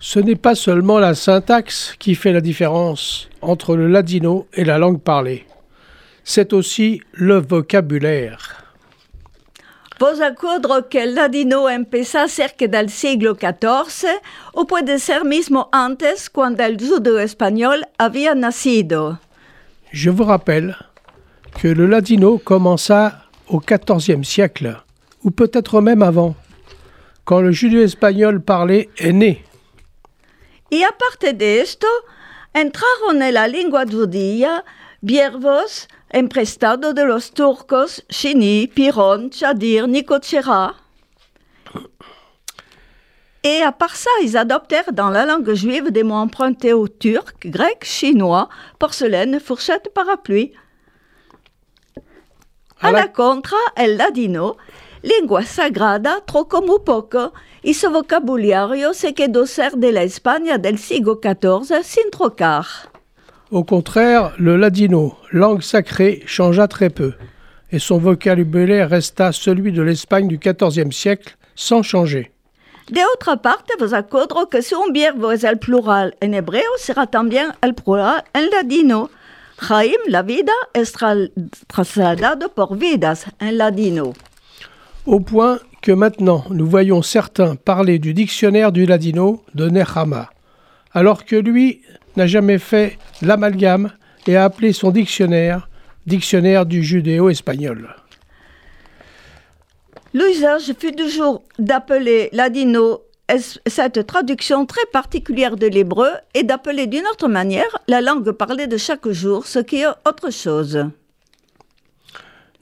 Ce 0.00 0.20
n'est 0.20 0.40
pas 0.40 0.54
seulement 0.54 1.00
la 1.00 1.14
syntaxe 1.14 1.94
qui 1.98 2.14
fait 2.14 2.32
la 2.32 2.40
différence 2.40 3.28
entre 3.40 3.76
le 3.76 3.88
ladino 3.88 4.46
et 4.52 4.64
la 4.64 4.78
langue 4.78 5.00
parlée. 5.00 5.44
C'est 6.24 6.52
aussi 6.52 7.02
le 7.12 7.38
vocabulaire. 7.38 8.64
Vos 9.98 10.20
acuerdo 10.20 10.88
que 10.88 11.02
el 11.02 11.16
ladino 11.16 11.68
empezó 11.68 12.28
cerca 12.28 12.68
del 12.68 12.88
siglo 12.88 13.34
XIV 13.34 14.20
o 14.52 14.64
puede 14.64 15.00
ser 15.00 15.24
mismo 15.24 15.68
antes 15.72 16.30
cuando 16.30 16.62
el 16.62 16.76
judo 16.78 17.18
español 17.18 17.86
había 17.98 18.36
nacido. 18.36 19.18
Je 19.92 20.10
vous 20.10 20.24
rappelle 20.24 20.76
que 21.60 21.68
le 21.68 21.86
ladino 21.86 22.38
commença 22.38 23.22
au 23.48 23.60
XIVe 23.60 24.22
siècle, 24.22 24.76
ou 25.24 25.30
peut-être 25.30 25.80
même 25.80 26.02
avant, 26.02 26.36
quand 27.24 27.40
le 27.40 27.52
judéo-espagnol 27.52 28.40
parlé 28.42 28.90
est 28.98 29.12
né. 29.12 29.44
Y 30.70 30.84
aparte 30.84 31.34
de 31.34 31.44
esto, 31.62 31.86
entraron 32.54 33.20
en 33.22 33.32
la 33.32 33.48
lengua 33.48 33.86
judía 33.86 34.62
verbos 35.02 35.88
emprestados 36.12 36.94
de 36.94 37.02
los 37.02 37.32
turcos 37.32 38.02
Chini, 38.10 38.66
Piron, 38.66 39.30
Chadir, 39.30 39.88
Nicochera. 39.88 40.74
Et 43.44 43.62
à 43.62 43.72
part 43.72 43.94
ça, 43.96 44.10
ils 44.22 44.36
adoptèrent 44.36 44.92
dans 44.92 45.10
la 45.10 45.24
langue 45.24 45.52
juive 45.54 45.90
des 45.90 46.02
mots 46.02 46.14
empruntés 46.16 46.72
au 46.72 46.88
turc, 46.88 47.46
grec, 47.46 47.84
chinois, 47.84 48.48
porcelaine, 48.78 49.38
fourchette, 49.40 49.90
parapluie. 49.94 50.52
À 52.80 52.88
A 52.88 52.92
la- 52.92 53.08
contra, 53.08 53.56
el 53.76 53.96
ladino, 53.96 54.56
lengua 55.02 55.42
sagrada, 55.44 56.20
troco 56.26 56.62
muy 56.62 56.78
poco, 56.84 57.32
y 57.64 57.74
su 57.74 57.90
vocabulario 57.90 58.92
se 58.94 59.14
quedó 59.14 59.46
ser 59.46 59.72
de 59.76 59.90
la 59.92 60.02
España 60.02 60.58
del 60.58 60.78
siglo 60.78 61.20
XIV 61.20 61.82
sin 61.82 62.10
trocar. 62.10 62.66
Au 63.50 63.64
contraire, 63.64 64.32
le 64.38 64.56
ladino, 64.56 65.16
langue 65.32 65.62
sacrée, 65.62 66.22
changea 66.26 66.68
très 66.68 66.90
peu, 66.90 67.14
et 67.72 67.78
son 67.78 67.98
vocabulaire 67.98 68.90
resta 68.90 69.32
celui 69.32 69.72
de 69.72 69.82
l'Espagne 69.82 70.28
du 70.28 70.38
XIVe 70.38 70.92
siècle, 70.92 71.36
sans 71.56 71.82
changer. 71.82 72.30
De 72.90 73.02
otra 73.14 73.36
parte, 73.36 73.74
vos 73.78 73.92
acuerdo 73.92 74.48
que 74.48 74.62
si 74.62 74.74
un 74.74 74.92
verbo 74.92 75.30
es 75.32 75.44
el 75.44 75.58
plural 75.58 76.16
en 76.20 76.32
hebreo, 76.34 76.70
será 76.78 77.06
también 77.06 77.52
el 77.60 77.74
plural 77.74 78.24
en 78.32 78.48
ladino. 78.50 79.10
Chaim, 79.60 80.00
la 80.06 80.22
vida, 80.22 80.52
es 80.72 80.94
tra- 80.94 81.30
trasladado 81.66 82.48
por 82.54 82.78
vidas 82.78 83.26
en 83.40 83.58
ladino. 83.58 84.14
Au 85.06 85.20
point 85.20 85.58
que 85.82 85.92
maintenant 85.92 86.44
nous 86.50 86.66
voyons 86.66 87.02
certains 87.02 87.56
parler 87.56 87.98
du 87.98 88.14
dictionnaire 88.14 88.72
du 88.72 88.86
ladino 88.86 89.42
de 89.54 89.68
Nehama, 89.68 90.30
alors 90.92 91.24
que 91.24 91.36
lui 91.36 91.82
n'a 92.16 92.26
jamais 92.26 92.58
fait 92.58 92.98
l'amalgame 93.20 93.90
et 94.26 94.36
a 94.36 94.44
appelé 94.44 94.72
son 94.72 94.90
dictionnaire 94.90 95.68
dictionnaire 96.06 96.64
du 96.64 96.82
judéo-espagnol. 96.82 97.94
L'usage 100.14 100.72
fut 100.78 100.92
toujours 100.92 101.42
d'appeler 101.58 102.30
ladino 102.32 103.02
cette 103.66 104.06
traduction 104.06 104.64
très 104.64 104.86
particulière 104.90 105.56
de 105.56 105.66
l'hébreu 105.66 106.10
et 106.34 106.44
d'appeler 106.44 106.86
d'une 106.86 107.06
autre 107.12 107.28
manière 107.28 107.78
la 107.86 108.00
langue 108.00 108.32
parlée 108.32 108.66
de 108.66 108.78
chaque 108.78 109.08
jour, 109.08 109.46
ce 109.46 109.58
qui 109.58 109.82
est 109.82 109.86
autre 110.06 110.30
chose. 110.30 110.86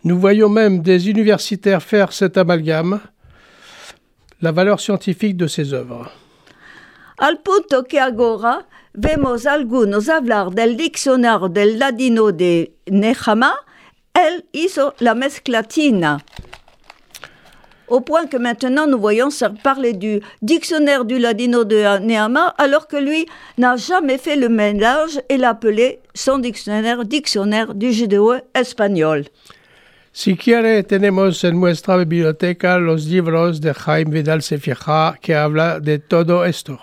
Nous 0.02 0.18
voyons 0.18 0.48
même 0.48 0.82
des 0.82 1.08
universitaires 1.08 1.82
faire 1.82 2.12
cet 2.12 2.36
amalgame, 2.36 3.00
la 4.40 4.52
valeur 4.52 4.80
scientifique 4.80 5.36
de 5.36 5.46
ses 5.46 5.72
œuvres. 5.72 6.10
Al 7.18 7.40
punto 7.40 7.84
que 7.84 7.98
agora 7.98 8.66
vemos 8.92 9.46
algunos 9.46 10.08
hablar 10.08 10.50
del 10.50 10.76
diccionario 10.76 11.48
del 11.48 11.78
ladino 11.78 12.30
de 12.30 12.74
Nehama, 12.90 13.54
él 14.12 14.44
hizo 14.52 14.94
la 15.00 15.14
mezclatina. 15.14 16.18
Au 17.88 18.00
point 18.00 18.26
que 18.26 18.36
maintenant 18.36 18.86
nous 18.86 18.98
voyons 18.98 19.28
parler 19.62 19.92
du 19.92 20.20
dictionnaire 20.42 21.04
du 21.04 21.18
ladino 21.18 21.64
de 21.64 21.98
Nehama, 22.00 22.54
alors 22.58 22.88
que 22.88 22.96
lui 22.96 23.26
n'a 23.58 23.76
jamais 23.76 24.18
fait 24.18 24.36
le 24.36 24.48
mélange 24.48 25.20
et 25.28 25.36
l'a 25.36 25.50
appelé 25.50 26.00
son 26.14 26.38
dictionnaire 26.38 27.04
dictionnaire 27.04 27.74
du 27.74 27.92
judéo-espagnol. 27.92 29.24
Si 30.12 30.34
quiere, 30.36 30.82
tenemos 30.82 31.44
en 31.44 31.52
nuestra 31.52 31.98
biblioteca 31.98 32.78
los 32.78 33.06
libros 33.06 33.60
de 33.60 33.72
Jaime 33.72 34.10
Vidal 34.10 34.40
Sefija 34.40 35.14
que 35.20 35.34
habla 35.34 35.78
de 35.78 35.98
todo 35.98 36.44
esto. 36.44 36.78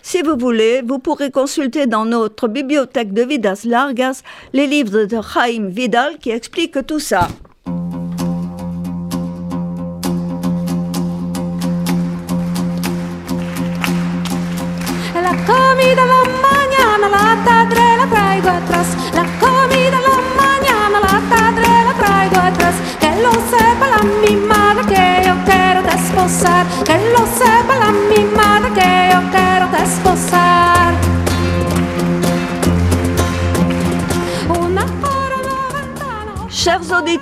Si 0.00 0.22
vous 0.22 0.36
voulez, 0.38 0.82
vous 0.82 0.98
pourrez 0.98 1.30
consulter 1.30 1.86
dans 1.86 2.06
notre 2.06 2.48
bibliothèque 2.48 3.12
de 3.12 3.22
Vidas 3.22 3.62
Largas 3.64 4.22
les 4.54 4.66
livres 4.66 5.04
de 5.04 5.18
Jaime 5.34 5.68
Vidal 5.68 6.18
qui 6.18 6.30
expliquent 6.30 6.86
tout 6.86 7.00
ça. 7.00 7.28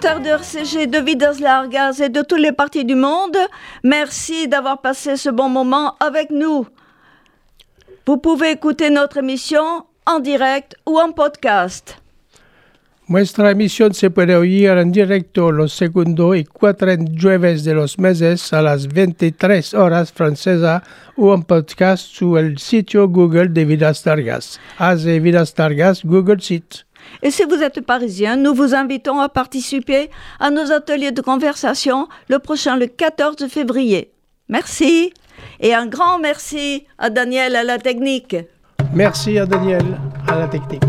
Auditeurs 0.04 0.20
de 0.20 0.28
RCG, 0.28 0.86
de 0.86 0.98
Vidas 0.98 1.40
Largas 1.40 2.00
et 2.00 2.10
de 2.10 2.20
toutes 2.22 2.40
les 2.40 2.52
parties 2.52 2.84
du 2.84 2.94
monde, 2.94 3.36
merci 3.82 4.48
d'avoir 4.48 4.82
passé 4.82 5.16
ce 5.16 5.30
bon 5.30 5.48
moment 5.48 5.94
avec 5.98 6.30
nous. 6.30 6.66
Vous 8.06 8.18
pouvez 8.18 8.50
écouter 8.50 8.90
notre 8.90 9.18
émission 9.18 9.84
en 10.04 10.20
direct 10.20 10.76
ou 10.84 10.98
en 10.98 11.12
podcast. 11.12 11.98
Nuestra 13.08 13.50
emisión 13.50 13.94
se 13.94 14.10
puede 14.10 14.36
oír 14.36 14.78
en 14.78 14.90
directo 14.90 15.50
los 15.50 15.72
segundo 15.72 16.34
y 16.34 16.44
cuatro 16.44 16.92
jueves 17.18 17.64
de 17.64 17.74
los 17.74 17.98
meses 17.98 18.52
a 18.52 18.60
las 18.62 18.86
23 18.86 19.74
horas 19.74 20.12
francesa 20.12 20.82
o 21.16 21.34
en 21.34 21.42
podcast 21.42 22.06
sur 22.06 22.38
el 22.38 22.58
sitio 22.58 23.08
Google 23.08 23.48
de 23.48 23.64
Vidas 23.64 24.04
Largas. 24.04 24.60
Haz 24.78 25.04
de 25.04 25.20
Vidas 25.20 25.54
Largas 25.56 26.02
Google 26.04 26.40
Site. 26.40 26.84
Et 27.22 27.30
si 27.30 27.44
vous 27.44 27.62
êtes 27.62 27.80
parisien, 27.80 28.36
nous 28.36 28.54
vous 28.54 28.74
invitons 28.74 29.20
à 29.20 29.28
participer 29.28 30.10
à 30.40 30.50
nos 30.50 30.72
ateliers 30.72 31.12
de 31.12 31.20
conversation 31.22 32.08
le 32.28 32.38
prochain 32.38 32.76
le 32.76 32.86
14 32.86 33.46
février. 33.48 34.12
Merci 34.48 35.12
et 35.60 35.74
un 35.74 35.86
grand 35.86 36.18
merci 36.18 36.86
à 36.98 37.10
Daniel 37.10 37.56
à 37.56 37.64
la 37.64 37.78
technique. 37.78 38.36
Merci 38.94 39.38
à 39.38 39.46
Daniel, 39.46 39.98
à 40.28 40.38
la 40.38 40.48
technique. 40.48 40.82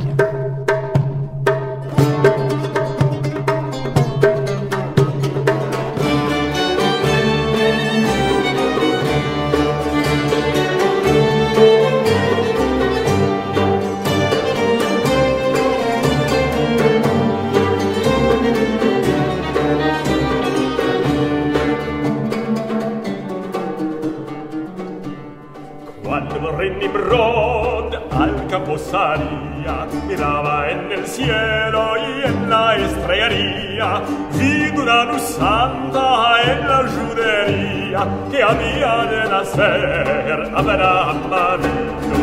Rod 27.16 27.94
al 28.12 28.48
Camposaria 28.48 29.76
miraba 30.08 30.70
en 30.70 30.92
el 30.92 31.06
cielo 31.08 31.84
y 31.98 32.28
en 32.28 32.50
la 32.50 32.76
estrellería. 32.76 34.02
Vi 34.34 34.78
una 34.78 35.06
luz 35.06 35.22
santa 35.22 36.08
en 36.52 36.68
la 36.68 36.82
judería 36.96 38.02
que 38.32 38.44
había 38.44 38.94
de 39.12 39.30
nacer. 39.30 40.52
Abraham 40.56 41.20
Marino 41.30 42.20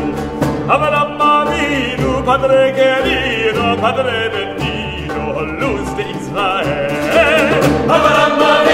Abraham 0.68 1.16
Marino 1.18 2.24
padre 2.24 2.72
querido 2.80 3.76
padre 3.80 4.28
bendito 4.28 5.40
luz 5.62 5.96
de 5.96 6.10
Israel. 6.10 7.50
Abraham 7.88 8.38
Marino 8.38 8.71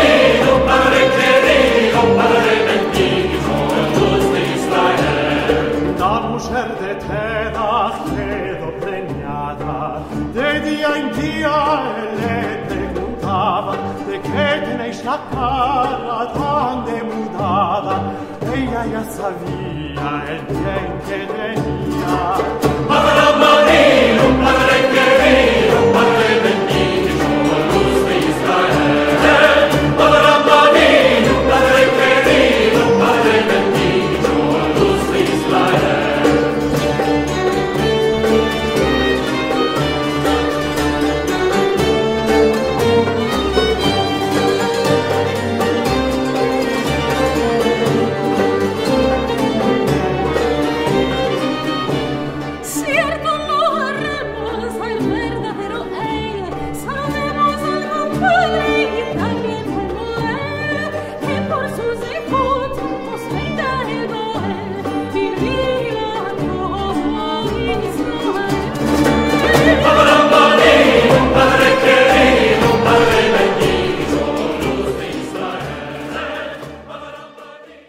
dia 10.88 10.96
in 10.96 11.10
dia 11.12 11.58
e 11.96 12.16
le 12.20 12.38
preguntava 12.66 13.76
de 14.06 14.20
che 14.20 14.62
te 14.64 14.74
ne 14.76 14.92
sta 14.92 15.18
cara 15.30 16.26
tante 16.32 17.02
mudava 17.02 17.96
e 18.40 18.58
ia 18.60 18.84
ia 18.84 19.02
savia 19.04 20.10
e 20.26 20.36
niente 20.48 21.18
ne 21.32 21.48
ia 22.00 22.18
ma 22.88 22.98
la 23.18 23.67